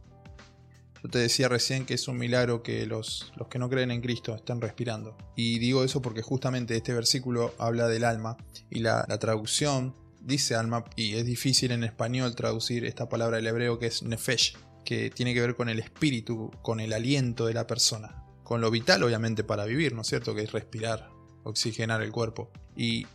Yo 1.02 1.08
te 1.08 1.18
decía 1.18 1.48
recién 1.48 1.86
que 1.86 1.94
es 1.94 2.08
un 2.08 2.18
milagro 2.18 2.62
que 2.62 2.86
los, 2.86 3.32
los, 3.36 3.48
que 3.48 3.58
no 3.58 3.70
creen 3.70 3.90
en 3.90 4.02
Cristo 4.02 4.34
estén 4.34 4.60
respirando. 4.60 5.16
Y 5.34 5.58
digo 5.58 5.82
eso 5.82 6.02
porque 6.02 6.22
justamente 6.22 6.76
este 6.76 6.92
versículo 6.92 7.54
habla 7.58 7.88
del 7.88 8.04
alma 8.04 8.36
y 8.68 8.80
la, 8.80 9.06
traducción 9.18 9.94
dice 10.20 10.54
alma 10.54 10.84
y 10.96 11.14
es 11.14 11.24
difícil 11.24 11.70
en 11.72 11.84
español 11.84 12.34
traducir 12.34 12.84
esta 12.84 13.08
palabra 13.08 13.36
del 13.38 13.46
hebreo 13.46 13.78
que 13.78 13.86
es 13.86 14.02
nefesh, 14.02 14.56
que 14.84 15.10
tiene 15.10 15.32
que 15.32 15.40
ver 15.40 15.56
con 15.56 15.70
el 15.70 15.78
espíritu, 15.78 16.50
con 16.62 16.80
el 16.80 16.92
aliento 16.92 17.46
de 17.46 17.54
la 17.54 17.66
persona. 17.66 18.22
Con 18.42 18.60
lo 18.60 18.70
vital 18.70 19.02
obviamente 19.02 19.44
para 19.44 19.64
vivir, 19.64 19.94
¿no 19.94 20.02
es 20.02 20.08
cierto? 20.08 20.34
Que 20.34 20.42
es 20.42 20.52
respirar, 20.52 21.08
oxigenar 21.44 22.02
el 22.02 22.12
cuerpo. 22.12 22.50
Y 22.76 23.06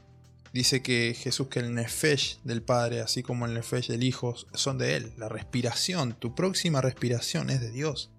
dice 0.55 0.81
que 0.81 1.13
Jesús 1.13 1.49
que 1.49 1.59
el 1.59 1.73
nefesh 1.73 2.39
del 2.43 2.63
Padre, 2.63 3.01
así 3.01 3.21
como 3.21 3.45
el 3.45 3.53
nefesh 3.53 3.89
del 3.89 4.03
Hijo, 4.03 4.35
son 4.53 4.77
de 4.77 4.95
Él. 4.95 5.13
La 5.17 5.27
respiración, 5.27 6.13
tu 6.17 6.33
próxima 6.33 6.79
respiración 6.79 7.49
es 7.49 7.59
de 7.59 7.71
Dios. 7.71 8.13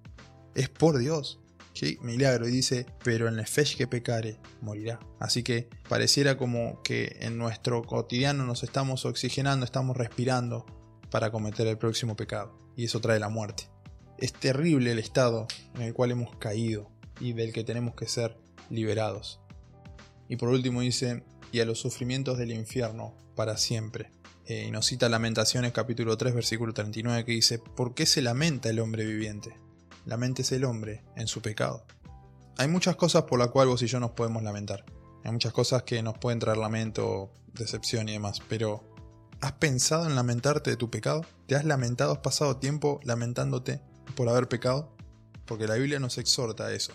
Es 0.54 0.68
por 0.68 0.98
Dios. 0.98 1.40
¿Sí? 1.72 1.98
Milagro. 2.02 2.46
Y 2.46 2.50
dice, 2.50 2.84
pero 3.02 3.26
el 3.26 3.36
nefesh 3.36 3.78
que 3.78 3.86
pecare, 3.86 4.38
morirá. 4.60 5.00
Así 5.18 5.42
que 5.42 5.70
pareciera 5.88 6.36
como 6.36 6.82
que 6.82 7.16
en 7.20 7.38
nuestro 7.38 7.82
cotidiano 7.82 8.44
nos 8.44 8.62
estamos 8.62 9.06
oxigenando, 9.06 9.64
estamos 9.64 9.96
respirando 9.96 10.66
para 11.10 11.30
cometer 11.30 11.66
el 11.66 11.78
próximo 11.78 12.16
pecado. 12.16 12.58
Y 12.76 12.84
eso 12.84 13.00
trae 13.00 13.18
la 13.18 13.30
muerte. 13.30 13.70
Es 14.18 14.34
terrible 14.34 14.92
el 14.92 14.98
estado 14.98 15.46
en 15.74 15.82
el 15.82 15.94
cual 15.94 16.10
hemos 16.10 16.36
caído 16.36 16.90
y 17.18 17.32
del 17.32 17.54
que 17.54 17.64
tenemos 17.64 17.94
que 17.94 18.06
ser 18.06 18.36
liberados. 18.68 19.40
Y 20.28 20.36
por 20.36 20.50
último 20.50 20.82
dice, 20.82 21.24
y 21.52 21.60
a 21.60 21.64
los 21.64 21.78
sufrimientos 21.78 22.38
del 22.38 22.52
infierno 22.52 23.14
para 23.34 23.56
siempre. 23.56 24.10
Eh, 24.46 24.66
y 24.68 24.70
nos 24.70 24.86
cita 24.86 25.08
Lamentaciones 25.08 25.72
capítulo 25.72 26.16
3 26.16 26.34
versículo 26.34 26.72
39 26.72 27.24
que 27.24 27.32
dice, 27.32 27.58
¿por 27.58 27.94
qué 27.94 28.06
se 28.06 28.22
lamenta 28.22 28.70
el 28.70 28.78
hombre 28.78 29.04
viviente? 29.04 29.56
Lamentes 30.04 30.52
el 30.52 30.64
hombre 30.64 31.02
en 31.16 31.26
su 31.26 31.42
pecado. 31.42 31.84
Hay 32.58 32.68
muchas 32.68 32.96
cosas 32.96 33.24
por 33.24 33.38
las 33.38 33.48
cuales 33.48 33.70
vos 33.72 33.82
y 33.82 33.86
yo 33.86 34.00
nos 34.00 34.12
podemos 34.12 34.42
lamentar. 34.42 34.84
Hay 35.24 35.32
muchas 35.32 35.52
cosas 35.52 35.82
que 35.82 36.02
nos 36.02 36.16
pueden 36.18 36.38
traer 36.38 36.58
lamento, 36.58 37.32
decepción 37.52 38.08
y 38.08 38.12
demás, 38.12 38.40
pero 38.48 38.84
¿has 39.40 39.52
pensado 39.52 40.06
en 40.06 40.14
lamentarte 40.14 40.70
de 40.70 40.76
tu 40.76 40.90
pecado? 40.90 41.26
¿Te 41.46 41.56
has 41.56 41.64
lamentado, 41.64 42.12
has 42.12 42.18
pasado 42.18 42.56
tiempo 42.58 43.00
lamentándote 43.02 43.80
por 44.14 44.28
haber 44.28 44.48
pecado? 44.48 44.96
Porque 45.44 45.66
la 45.66 45.74
Biblia 45.74 45.98
nos 45.98 46.18
exhorta 46.18 46.66
a 46.66 46.72
eso. 46.72 46.92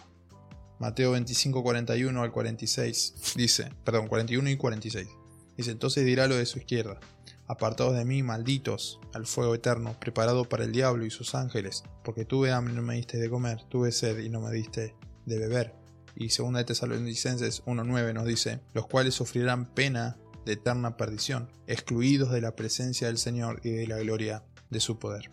Mateo 0.82 1.12
25, 1.12 1.62
41 1.62 2.24
al 2.24 2.32
46 2.32 3.14
dice, 3.36 3.72
perdón, 3.84 4.08
41 4.08 4.50
y 4.50 4.58
46. 4.58 5.08
Dice, 5.56 5.70
entonces 5.70 6.04
dirá 6.08 6.26
lo 6.26 6.36
de 6.36 6.48
su 6.48 6.58
izquierda, 6.58 7.00
apartados 7.46 7.96
de 7.96 8.04
mí, 8.04 8.24
malditos, 8.24 9.00
al 9.14 9.28
fuego 9.28 9.54
eterno, 9.54 9.96
preparado 10.00 10.46
para 10.46 10.64
el 10.64 10.72
diablo 10.72 11.06
y 11.06 11.12
sus 11.12 11.36
ángeles, 11.36 11.84
porque 12.04 12.26
tuve 12.26 12.52
hambre 12.52 12.74
y 12.74 12.78
no 12.78 12.82
me 12.82 12.96
diste 12.96 13.20
de 13.20 13.30
comer, 13.30 13.62
tuve 13.70 13.92
sed 13.92 14.18
y 14.22 14.30
no 14.30 14.42
me 14.42 14.52
diste 14.52 14.96
de 15.28 15.38
beber. 15.38 15.76
Y 16.16 16.32
segunda 16.32 16.58
de 16.58 16.66
Tesalonicenses 16.66 17.64
1.9 17.66 18.14
nos 18.16 18.26
dice, 18.26 18.62
los 18.74 18.88
cuales 18.88 19.14
sufrirán 19.14 19.72
pena 19.76 20.18
de 20.48 20.54
eterna 20.54 20.98
perdición, 20.98 21.52
excluidos 21.68 22.32
de 22.32 22.42
la 22.42 22.56
presencia 22.56 23.06
del 23.06 23.20
Señor 23.20 23.62
y 23.64 23.70
de 23.70 23.86
la 23.86 24.00
gloria 24.00 24.44
de 24.72 24.80
su 24.80 24.98
poder. 24.98 25.30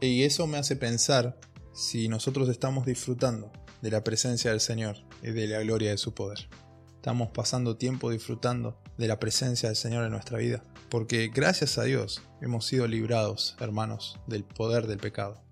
Y 0.00 0.24
eso 0.24 0.48
me 0.48 0.58
hace 0.58 0.74
pensar 0.74 1.38
si 1.72 2.08
nosotros 2.08 2.48
estamos 2.48 2.84
disfrutando 2.84 3.52
de 3.82 3.90
la 3.90 4.04
presencia 4.04 4.50
del 4.50 4.60
Señor 4.60 4.96
y 5.22 5.32
de 5.32 5.46
la 5.48 5.60
gloria 5.60 5.90
de 5.90 5.98
su 5.98 6.14
poder. 6.14 6.48
Estamos 6.94 7.30
pasando 7.32 7.76
tiempo 7.76 8.10
disfrutando 8.10 8.80
de 8.96 9.08
la 9.08 9.18
presencia 9.18 9.68
del 9.68 9.76
Señor 9.76 10.04
en 10.04 10.12
nuestra 10.12 10.38
vida, 10.38 10.64
porque 10.88 11.28
gracias 11.28 11.76
a 11.78 11.82
Dios 11.82 12.22
hemos 12.40 12.64
sido 12.64 12.86
librados, 12.86 13.56
hermanos, 13.58 14.20
del 14.28 14.44
poder 14.44 14.86
del 14.86 14.98
pecado. 14.98 15.42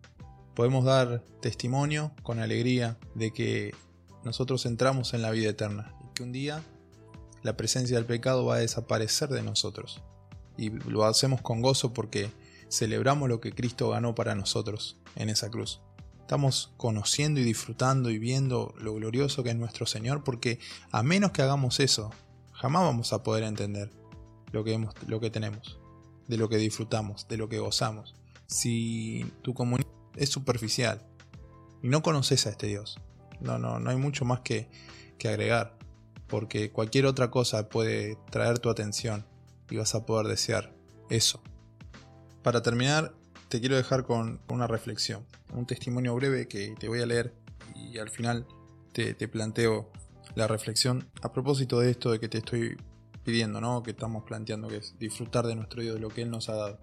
Podemos 0.54 0.84
dar 0.84 1.24
testimonio 1.40 2.12
con 2.22 2.38
alegría 2.38 2.98
de 3.16 3.32
que 3.32 3.74
nosotros 4.24 4.64
entramos 4.64 5.12
en 5.12 5.22
la 5.22 5.32
vida 5.32 5.50
eterna 5.50 5.94
y 6.04 6.14
que 6.14 6.22
un 6.22 6.32
día 6.32 6.62
la 7.42 7.56
presencia 7.56 7.96
del 7.96 8.06
pecado 8.06 8.44
va 8.44 8.56
a 8.56 8.60
desaparecer 8.60 9.28
de 9.30 9.42
nosotros. 9.42 10.02
Y 10.56 10.70
lo 10.70 11.04
hacemos 11.04 11.40
con 11.40 11.62
gozo 11.62 11.92
porque 11.92 12.30
celebramos 12.68 13.28
lo 13.28 13.40
que 13.40 13.52
Cristo 13.52 13.90
ganó 13.90 14.14
para 14.14 14.34
nosotros 14.34 14.98
en 15.16 15.30
esa 15.30 15.50
cruz. 15.50 15.80
Estamos 16.30 16.70
conociendo 16.76 17.40
y 17.40 17.42
disfrutando 17.42 18.08
y 18.08 18.20
viendo 18.20 18.72
lo 18.78 18.94
glorioso 18.94 19.42
que 19.42 19.50
es 19.50 19.56
nuestro 19.56 19.84
Señor, 19.84 20.22
porque 20.22 20.60
a 20.92 21.02
menos 21.02 21.32
que 21.32 21.42
hagamos 21.42 21.80
eso, 21.80 22.12
jamás 22.52 22.84
vamos 22.84 23.12
a 23.12 23.24
poder 23.24 23.42
entender 23.42 23.90
lo 24.52 24.62
que, 24.62 24.78
lo 25.08 25.18
que 25.18 25.30
tenemos, 25.30 25.80
de 26.28 26.36
lo 26.36 26.48
que 26.48 26.56
disfrutamos, 26.58 27.26
de 27.26 27.36
lo 27.36 27.48
que 27.48 27.58
gozamos. 27.58 28.14
Si 28.46 29.26
tu 29.42 29.54
comunidad 29.54 29.90
es 30.14 30.28
superficial 30.28 31.04
y 31.82 31.88
no 31.88 32.00
conoces 32.00 32.46
a 32.46 32.50
este 32.50 32.68
Dios, 32.68 33.00
no, 33.40 33.58
no, 33.58 33.80
no 33.80 33.90
hay 33.90 33.96
mucho 33.96 34.24
más 34.24 34.38
que, 34.38 34.70
que 35.18 35.26
agregar, 35.26 35.76
porque 36.28 36.70
cualquier 36.70 37.06
otra 37.06 37.32
cosa 37.32 37.68
puede 37.68 38.16
traer 38.30 38.60
tu 38.60 38.70
atención 38.70 39.26
y 39.68 39.78
vas 39.78 39.96
a 39.96 40.06
poder 40.06 40.28
desear 40.28 40.72
eso. 41.08 41.42
Para 42.44 42.62
terminar, 42.62 43.14
te 43.50 43.58
quiero 43.58 43.76
dejar 43.76 44.04
con 44.04 44.40
una 44.48 44.68
reflexión, 44.68 45.26
un 45.52 45.66
testimonio 45.66 46.14
breve 46.14 46.46
que 46.46 46.76
te 46.78 46.86
voy 46.86 47.00
a 47.00 47.06
leer 47.06 47.34
y 47.74 47.98
al 47.98 48.08
final 48.08 48.46
te, 48.92 49.14
planteo 49.26 49.90
la 50.36 50.46
reflexión 50.46 51.08
a 51.20 51.32
propósito 51.32 51.80
de 51.80 51.90
esto 51.90 52.12
de 52.12 52.20
que 52.20 52.28
te 52.28 52.38
estoy 52.38 52.76
pidiendo, 53.24 53.60
¿no? 53.60 53.82
que 53.82 53.90
estamos 53.90 54.22
planteando, 54.22 54.68
que 54.68 54.76
es 54.76 54.96
disfrutar 55.00 55.48
de 55.48 55.56
nuestro 55.56 55.82
Dios, 55.82 55.96
de 55.96 56.00
lo 56.00 56.10
que 56.10 56.22
Él 56.22 56.30
nos 56.30 56.48
ha 56.48 56.54
dado, 56.54 56.78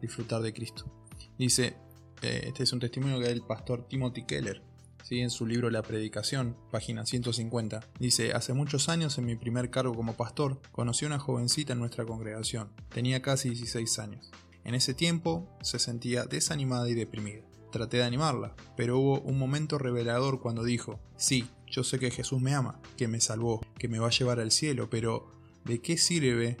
disfrutar 0.00 0.40
de 0.40 0.54
Cristo. 0.54 0.90
Dice, 1.38 1.76
eh, 2.22 2.44
este 2.46 2.62
es 2.62 2.72
un 2.72 2.80
testimonio 2.80 3.18
que 3.18 3.26
da 3.26 3.30
el 3.30 3.42
pastor 3.42 3.86
Timothy 3.86 4.24
Keller, 4.24 4.62
¿sí? 5.04 5.20
en 5.20 5.28
su 5.28 5.44
libro 5.44 5.68
La 5.68 5.82
Predicación, 5.82 6.56
página 6.72 7.04
150. 7.04 7.80
Dice, 7.98 8.32
hace 8.32 8.54
muchos 8.54 8.88
años 8.88 9.18
en 9.18 9.26
mi 9.26 9.36
primer 9.36 9.68
cargo 9.68 9.94
como 9.94 10.16
pastor, 10.16 10.62
conocí 10.72 11.04
a 11.04 11.08
una 11.08 11.18
jovencita 11.18 11.74
en 11.74 11.80
nuestra 11.80 12.06
congregación, 12.06 12.70
tenía 12.88 13.20
casi 13.20 13.50
16 13.50 13.98
años. 13.98 14.30
En 14.66 14.74
ese 14.74 14.94
tiempo 14.94 15.48
se 15.62 15.78
sentía 15.78 16.24
desanimada 16.24 16.90
y 16.90 16.94
deprimida. 16.94 17.44
Traté 17.70 17.98
de 17.98 18.02
animarla, 18.02 18.56
pero 18.76 18.98
hubo 18.98 19.20
un 19.20 19.38
momento 19.38 19.78
revelador 19.78 20.40
cuando 20.40 20.64
dijo, 20.64 20.98
sí, 21.16 21.48
yo 21.68 21.84
sé 21.84 22.00
que 22.00 22.10
Jesús 22.10 22.42
me 22.42 22.52
ama, 22.52 22.80
que 22.96 23.06
me 23.06 23.20
salvó, 23.20 23.60
que 23.78 23.86
me 23.86 24.00
va 24.00 24.08
a 24.08 24.10
llevar 24.10 24.40
al 24.40 24.50
cielo, 24.50 24.90
pero 24.90 25.30
¿de 25.64 25.80
qué 25.80 25.96
sirve 25.96 26.56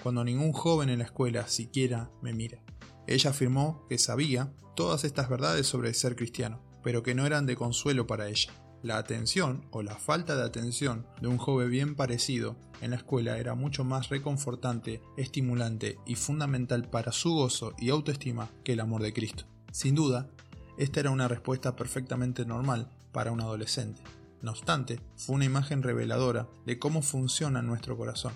cuando 0.00 0.22
ningún 0.22 0.52
joven 0.52 0.88
en 0.88 1.00
la 1.00 1.06
escuela 1.06 1.48
siquiera 1.48 2.12
me 2.22 2.32
mira? 2.32 2.62
Ella 3.08 3.30
afirmó 3.30 3.84
que 3.88 3.98
sabía 3.98 4.52
todas 4.76 5.02
estas 5.02 5.28
verdades 5.28 5.66
sobre 5.66 5.94
ser 5.94 6.14
cristiano, 6.14 6.62
pero 6.84 7.02
que 7.02 7.16
no 7.16 7.26
eran 7.26 7.44
de 7.46 7.56
consuelo 7.56 8.06
para 8.06 8.28
ella. 8.28 8.52
La 8.82 8.96
atención 8.96 9.64
o 9.72 9.82
la 9.82 9.96
falta 9.96 10.36
de 10.36 10.44
atención 10.44 11.04
de 11.20 11.26
un 11.26 11.36
joven 11.36 11.68
bien 11.68 11.94
parecido 11.96 12.56
en 12.80 12.90
la 12.90 12.96
escuela 12.96 13.38
era 13.38 13.56
mucho 13.56 13.82
más 13.82 14.08
reconfortante, 14.08 15.02
estimulante 15.16 15.98
y 16.06 16.14
fundamental 16.14 16.88
para 16.88 17.10
su 17.10 17.34
gozo 17.34 17.74
y 17.78 17.90
autoestima 17.90 18.50
que 18.62 18.74
el 18.74 18.80
amor 18.80 19.02
de 19.02 19.12
Cristo. 19.12 19.44
Sin 19.72 19.96
duda, 19.96 20.28
esta 20.76 21.00
era 21.00 21.10
una 21.10 21.26
respuesta 21.26 21.74
perfectamente 21.74 22.46
normal 22.46 22.88
para 23.10 23.32
un 23.32 23.40
adolescente. 23.40 24.00
No 24.42 24.52
obstante, 24.52 25.00
fue 25.16 25.34
una 25.34 25.44
imagen 25.44 25.82
reveladora 25.82 26.48
de 26.64 26.78
cómo 26.78 27.02
funciona 27.02 27.62
nuestro 27.62 27.96
corazón. 27.96 28.32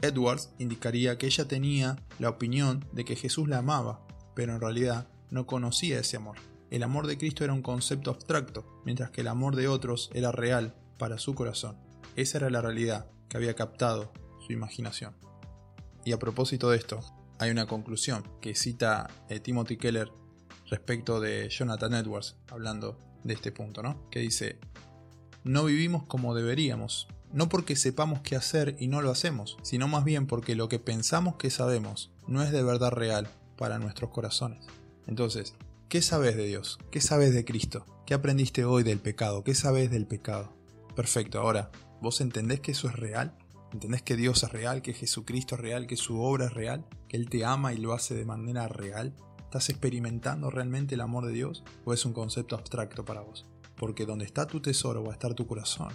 Edwards 0.00 0.50
indicaría 0.58 1.18
que 1.18 1.26
ella 1.26 1.48
tenía 1.48 1.96
la 2.18 2.30
opinión 2.30 2.84
de 2.92 3.04
que 3.04 3.16
Jesús 3.16 3.46
la 3.46 3.58
amaba, 3.58 4.06
pero 4.34 4.54
en 4.54 4.60
realidad 4.60 5.06
no 5.30 5.46
conocía 5.46 6.00
ese 6.00 6.16
amor. 6.16 6.36
El 6.70 6.82
amor 6.82 7.06
de 7.06 7.16
Cristo 7.16 7.44
era 7.44 7.52
un 7.52 7.62
concepto 7.62 8.10
abstracto, 8.10 8.80
mientras 8.84 9.10
que 9.10 9.20
el 9.20 9.28
amor 9.28 9.54
de 9.56 9.68
otros 9.68 10.10
era 10.14 10.32
real 10.32 10.74
para 10.98 11.18
su 11.18 11.34
corazón. 11.34 11.78
Esa 12.16 12.38
era 12.38 12.50
la 12.50 12.60
realidad 12.60 13.06
que 13.28 13.36
había 13.36 13.54
captado 13.54 14.12
su 14.44 14.52
imaginación. 14.52 15.14
Y 16.04 16.12
a 16.12 16.18
propósito 16.18 16.70
de 16.70 16.78
esto, 16.78 17.00
hay 17.38 17.50
una 17.50 17.66
conclusión 17.66 18.24
que 18.40 18.54
cita 18.54 19.08
eh, 19.28 19.40
Timothy 19.40 19.76
Keller 19.76 20.10
respecto 20.68 21.20
de 21.20 21.48
Jonathan 21.48 21.94
Edwards, 21.94 22.36
hablando 22.48 22.98
de 23.22 23.34
este 23.34 23.52
punto, 23.52 23.82
¿no? 23.82 24.08
Que 24.10 24.20
dice, 24.20 24.58
no 25.44 25.64
vivimos 25.64 26.04
como 26.04 26.34
deberíamos, 26.34 27.08
no 27.32 27.48
porque 27.48 27.76
sepamos 27.76 28.20
qué 28.20 28.36
hacer 28.36 28.76
y 28.78 28.88
no 28.88 29.02
lo 29.02 29.10
hacemos, 29.10 29.56
sino 29.62 29.88
más 29.88 30.04
bien 30.04 30.26
porque 30.26 30.56
lo 30.56 30.68
que 30.68 30.78
pensamos 30.78 31.36
que 31.36 31.50
sabemos 31.50 32.10
no 32.26 32.42
es 32.42 32.50
de 32.50 32.62
verdad 32.62 32.90
real 32.90 33.28
para 33.56 33.78
nuestros 33.78 34.10
corazones. 34.10 34.64
Entonces, 35.06 35.54
¿Qué 35.88 36.02
sabes 36.02 36.36
de 36.36 36.46
Dios? 36.46 36.80
¿Qué 36.90 37.00
sabes 37.00 37.32
de 37.32 37.44
Cristo? 37.44 37.86
¿Qué 38.06 38.14
aprendiste 38.14 38.64
hoy 38.64 38.82
del 38.82 38.98
pecado? 38.98 39.44
¿Qué 39.44 39.54
sabes 39.54 39.88
del 39.88 40.04
pecado? 40.04 40.52
Perfecto, 40.96 41.38
ahora, 41.38 41.70
¿vos 42.02 42.20
entendés 42.20 42.58
que 42.58 42.72
eso 42.72 42.88
es 42.88 42.96
real? 42.96 43.38
¿Entendés 43.72 44.02
que 44.02 44.16
Dios 44.16 44.42
es 44.42 44.50
real, 44.50 44.82
que 44.82 44.94
Jesucristo 44.94 45.54
es 45.54 45.60
real, 45.60 45.86
que 45.86 45.96
su 45.96 46.20
obra 46.20 46.46
es 46.46 46.54
real, 46.54 46.84
que 47.08 47.16
Él 47.16 47.30
te 47.30 47.44
ama 47.44 47.72
y 47.72 47.78
lo 47.78 47.92
hace 47.92 48.16
de 48.16 48.24
manera 48.24 48.66
real? 48.66 49.14
¿Estás 49.44 49.68
experimentando 49.68 50.50
realmente 50.50 50.96
el 50.96 51.02
amor 51.02 51.24
de 51.24 51.32
Dios 51.32 51.62
o 51.84 51.92
es 51.92 52.04
un 52.04 52.12
concepto 52.12 52.56
abstracto 52.56 53.04
para 53.04 53.20
vos? 53.20 53.46
Porque 53.76 54.06
donde 54.06 54.24
está 54.24 54.48
tu 54.48 54.60
tesoro 54.60 55.04
va 55.04 55.10
a 55.10 55.14
estar 55.14 55.34
tu 55.34 55.46
corazón. 55.46 55.92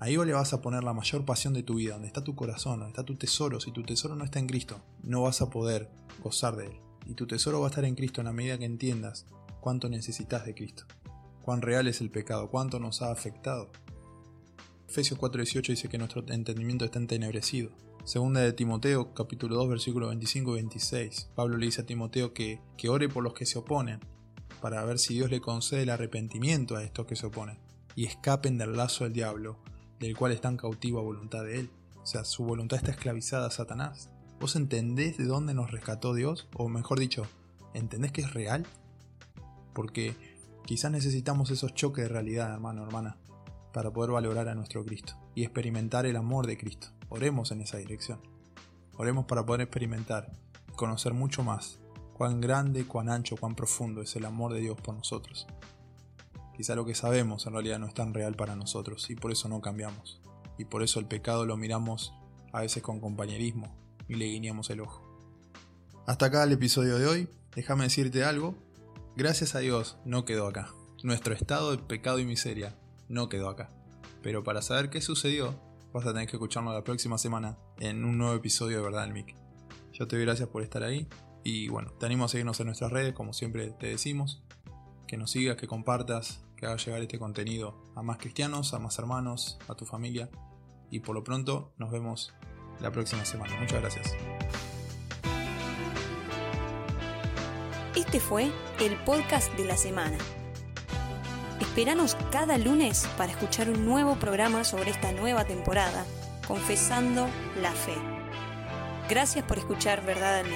Ahí 0.00 0.16
vos 0.16 0.26
le 0.26 0.32
vas 0.32 0.52
a 0.54 0.60
poner 0.60 0.82
la 0.82 0.92
mayor 0.92 1.24
pasión 1.24 1.54
de 1.54 1.62
tu 1.62 1.76
vida, 1.76 1.92
donde 1.92 2.08
está 2.08 2.24
tu 2.24 2.34
corazón, 2.34 2.80
donde 2.80 2.90
está 2.90 3.04
tu 3.04 3.14
tesoro. 3.14 3.60
Si 3.60 3.70
tu 3.70 3.84
tesoro 3.84 4.16
no 4.16 4.24
está 4.24 4.40
en 4.40 4.48
Cristo, 4.48 4.80
no 5.04 5.22
vas 5.22 5.40
a 5.40 5.50
poder 5.50 5.88
gozar 6.20 6.56
de 6.56 6.66
Él 6.66 6.87
y 7.08 7.14
tu 7.14 7.26
tesoro 7.26 7.60
va 7.60 7.66
a 7.66 7.70
estar 7.70 7.84
en 7.84 7.94
Cristo 7.94 8.20
en 8.20 8.26
la 8.26 8.32
medida 8.32 8.58
que 8.58 8.66
entiendas 8.66 9.26
cuánto 9.60 9.88
necesitas 9.88 10.44
de 10.44 10.54
Cristo, 10.54 10.84
cuán 11.42 11.62
real 11.62 11.88
es 11.88 12.00
el 12.00 12.10
pecado, 12.10 12.50
cuánto 12.50 12.78
nos 12.78 13.02
ha 13.02 13.10
afectado. 13.10 13.70
Efesios 14.88 15.18
4:18 15.18 15.72
dice 15.72 15.88
que 15.88 15.98
nuestro 15.98 16.24
entendimiento 16.28 16.84
está 16.84 16.98
entenebrecido. 16.98 17.70
Segunda 18.04 18.40
de 18.40 18.52
Timoteo, 18.52 19.12
capítulo 19.12 19.56
2, 19.56 19.68
versículos 19.68 20.08
25 20.08 20.52
y 20.52 20.54
26. 20.54 21.30
Pablo 21.34 21.56
le 21.58 21.66
dice 21.66 21.82
a 21.82 21.86
Timoteo 21.86 22.32
que, 22.32 22.60
que 22.76 22.88
ore 22.88 23.08
por 23.08 23.22
los 23.22 23.34
que 23.34 23.44
se 23.44 23.58
oponen, 23.58 24.00
para 24.62 24.84
ver 24.84 24.98
si 24.98 25.14
Dios 25.14 25.30
le 25.30 25.40
concede 25.40 25.82
el 25.82 25.90
arrepentimiento 25.90 26.76
a 26.76 26.84
estos 26.84 27.06
que 27.06 27.16
se 27.16 27.26
oponen, 27.26 27.58
y 27.94 28.06
escapen 28.06 28.56
del 28.56 28.76
lazo 28.76 29.04
del 29.04 29.12
diablo, 29.12 29.58
del 30.00 30.16
cual 30.16 30.32
están 30.32 30.56
cautivos 30.56 31.00
a 31.00 31.04
voluntad 31.04 31.44
de 31.44 31.60
él. 31.60 31.70
O 32.02 32.06
sea, 32.06 32.24
su 32.24 32.44
voluntad 32.44 32.78
está 32.78 32.92
esclavizada 32.92 33.48
a 33.48 33.50
Satanás. 33.50 34.08
¿Vos 34.40 34.54
entendés 34.54 35.16
de 35.16 35.24
dónde 35.24 35.52
nos 35.52 35.72
rescató 35.72 36.14
Dios? 36.14 36.46
O 36.54 36.68
mejor 36.68 37.00
dicho, 37.00 37.26
¿entendés 37.74 38.12
que 38.12 38.20
es 38.20 38.32
real? 38.32 38.64
Porque 39.72 40.14
quizás 40.64 40.92
necesitamos 40.92 41.50
esos 41.50 41.74
choques 41.74 42.04
de 42.04 42.08
realidad, 42.08 42.52
hermano, 42.52 42.84
hermana, 42.84 43.16
para 43.72 43.92
poder 43.92 44.12
valorar 44.12 44.48
a 44.48 44.54
nuestro 44.54 44.84
Cristo 44.84 45.14
y 45.34 45.42
experimentar 45.42 46.06
el 46.06 46.14
amor 46.14 46.46
de 46.46 46.56
Cristo. 46.56 46.88
Oremos 47.08 47.50
en 47.50 47.62
esa 47.62 47.78
dirección. 47.78 48.20
Oremos 48.96 49.24
para 49.24 49.44
poder 49.44 49.62
experimentar 49.62 50.30
conocer 50.76 51.14
mucho 51.14 51.42
más 51.42 51.80
cuán 52.12 52.40
grande, 52.40 52.86
cuán 52.86 53.08
ancho, 53.08 53.36
cuán 53.36 53.56
profundo 53.56 54.02
es 54.02 54.14
el 54.14 54.24
amor 54.24 54.52
de 54.52 54.60
Dios 54.60 54.80
por 54.80 54.94
nosotros. 54.94 55.48
Quizá 56.56 56.76
lo 56.76 56.84
que 56.84 56.94
sabemos 56.94 57.44
en 57.46 57.54
realidad 57.54 57.80
no 57.80 57.86
es 57.86 57.94
tan 57.94 58.14
real 58.14 58.36
para 58.36 58.54
nosotros 58.54 59.10
y 59.10 59.16
por 59.16 59.32
eso 59.32 59.48
no 59.48 59.60
cambiamos. 59.60 60.20
Y 60.58 60.64
por 60.64 60.84
eso 60.84 61.00
el 61.00 61.06
pecado 61.06 61.44
lo 61.44 61.56
miramos 61.56 62.12
a 62.52 62.60
veces 62.60 62.84
con 62.84 63.00
compañerismo, 63.00 63.76
y 64.08 64.14
le 64.14 64.26
guiñamos 64.26 64.70
el 64.70 64.80
ojo. 64.80 65.04
Hasta 66.06 66.26
acá 66.26 66.44
el 66.44 66.52
episodio 66.52 66.98
de 66.98 67.06
hoy. 67.06 67.28
Déjame 67.54 67.84
decirte 67.84 68.24
algo. 68.24 68.54
Gracias 69.16 69.54
a 69.54 69.58
Dios 69.58 69.98
no 70.04 70.24
quedó 70.24 70.46
acá. 70.46 70.72
Nuestro 71.02 71.34
estado 71.34 71.72
de 71.72 71.78
pecado 71.78 72.18
y 72.18 72.24
miseria 72.24 72.76
no 73.08 73.28
quedó 73.28 73.48
acá. 73.48 73.70
Pero 74.22 74.42
para 74.42 74.62
saber 74.62 74.90
qué 74.90 75.00
sucedió, 75.00 75.54
vas 75.92 76.06
a 76.06 76.12
tener 76.12 76.26
que 76.26 76.36
escucharnos 76.36 76.74
la 76.74 76.84
próxima 76.84 77.18
semana 77.18 77.58
en 77.78 78.04
un 78.04 78.18
nuevo 78.18 78.34
episodio 78.34 78.78
de 78.78 78.82
Verdad 78.82 79.04
el 79.04 79.12
Mic. 79.12 79.36
Yo 79.92 80.08
te 80.08 80.16
doy 80.16 80.24
gracias 80.24 80.48
por 80.48 80.62
estar 80.62 80.82
ahí 80.82 81.08
y 81.44 81.68
bueno, 81.68 81.90
te 81.92 82.06
animo 82.06 82.24
a 82.24 82.28
seguirnos 82.28 82.58
en 82.60 82.66
nuestras 82.66 82.92
redes, 82.92 83.14
como 83.14 83.32
siempre 83.32 83.70
te 83.70 83.88
decimos. 83.88 84.42
Que 85.06 85.16
nos 85.16 85.30
sigas, 85.30 85.56
que 85.56 85.66
compartas, 85.66 86.44
que 86.56 86.66
haga 86.66 86.76
llegar 86.76 87.00
este 87.00 87.18
contenido 87.18 87.92
a 87.96 88.02
más 88.02 88.18
cristianos, 88.18 88.74
a 88.74 88.78
más 88.78 88.98
hermanos, 88.98 89.58
a 89.68 89.74
tu 89.74 89.86
familia. 89.86 90.30
Y 90.90 91.00
por 91.00 91.14
lo 91.14 91.24
pronto 91.24 91.72
nos 91.78 91.90
vemos 91.90 92.34
la 92.80 92.90
próxima 92.90 93.24
semana. 93.24 93.56
Muchas 93.58 93.80
gracias. 93.80 94.14
Este 97.94 98.20
fue 98.20 98.50
el 98.80 98.96
podcast 99.04 99.52
de 99.54 99.64
la 99.64 99.76
semana. 99.76 100.16
Esperanos 101.60 102.16
cada 102.30 102.56
lunes 102.58 103.08
para 103.16 103.32
escuchar 103.32 103.68
un 103.68 103.84
nuevo 103.84 104.14
programa 104.16 104.64
sobre 104.64 104.90
esta 104.90 105.12
nueva 105.12 105.44
temporada, 105.44 106.04
Confesando 106.46 107.28
la 107.60 107.72
Fe. 107.72 107.96
Gracias 109.08 109.44
por 109.44 109.58
escuchar 109.58 110.04
Verdad 110.04 110.38
al 110.38 110.46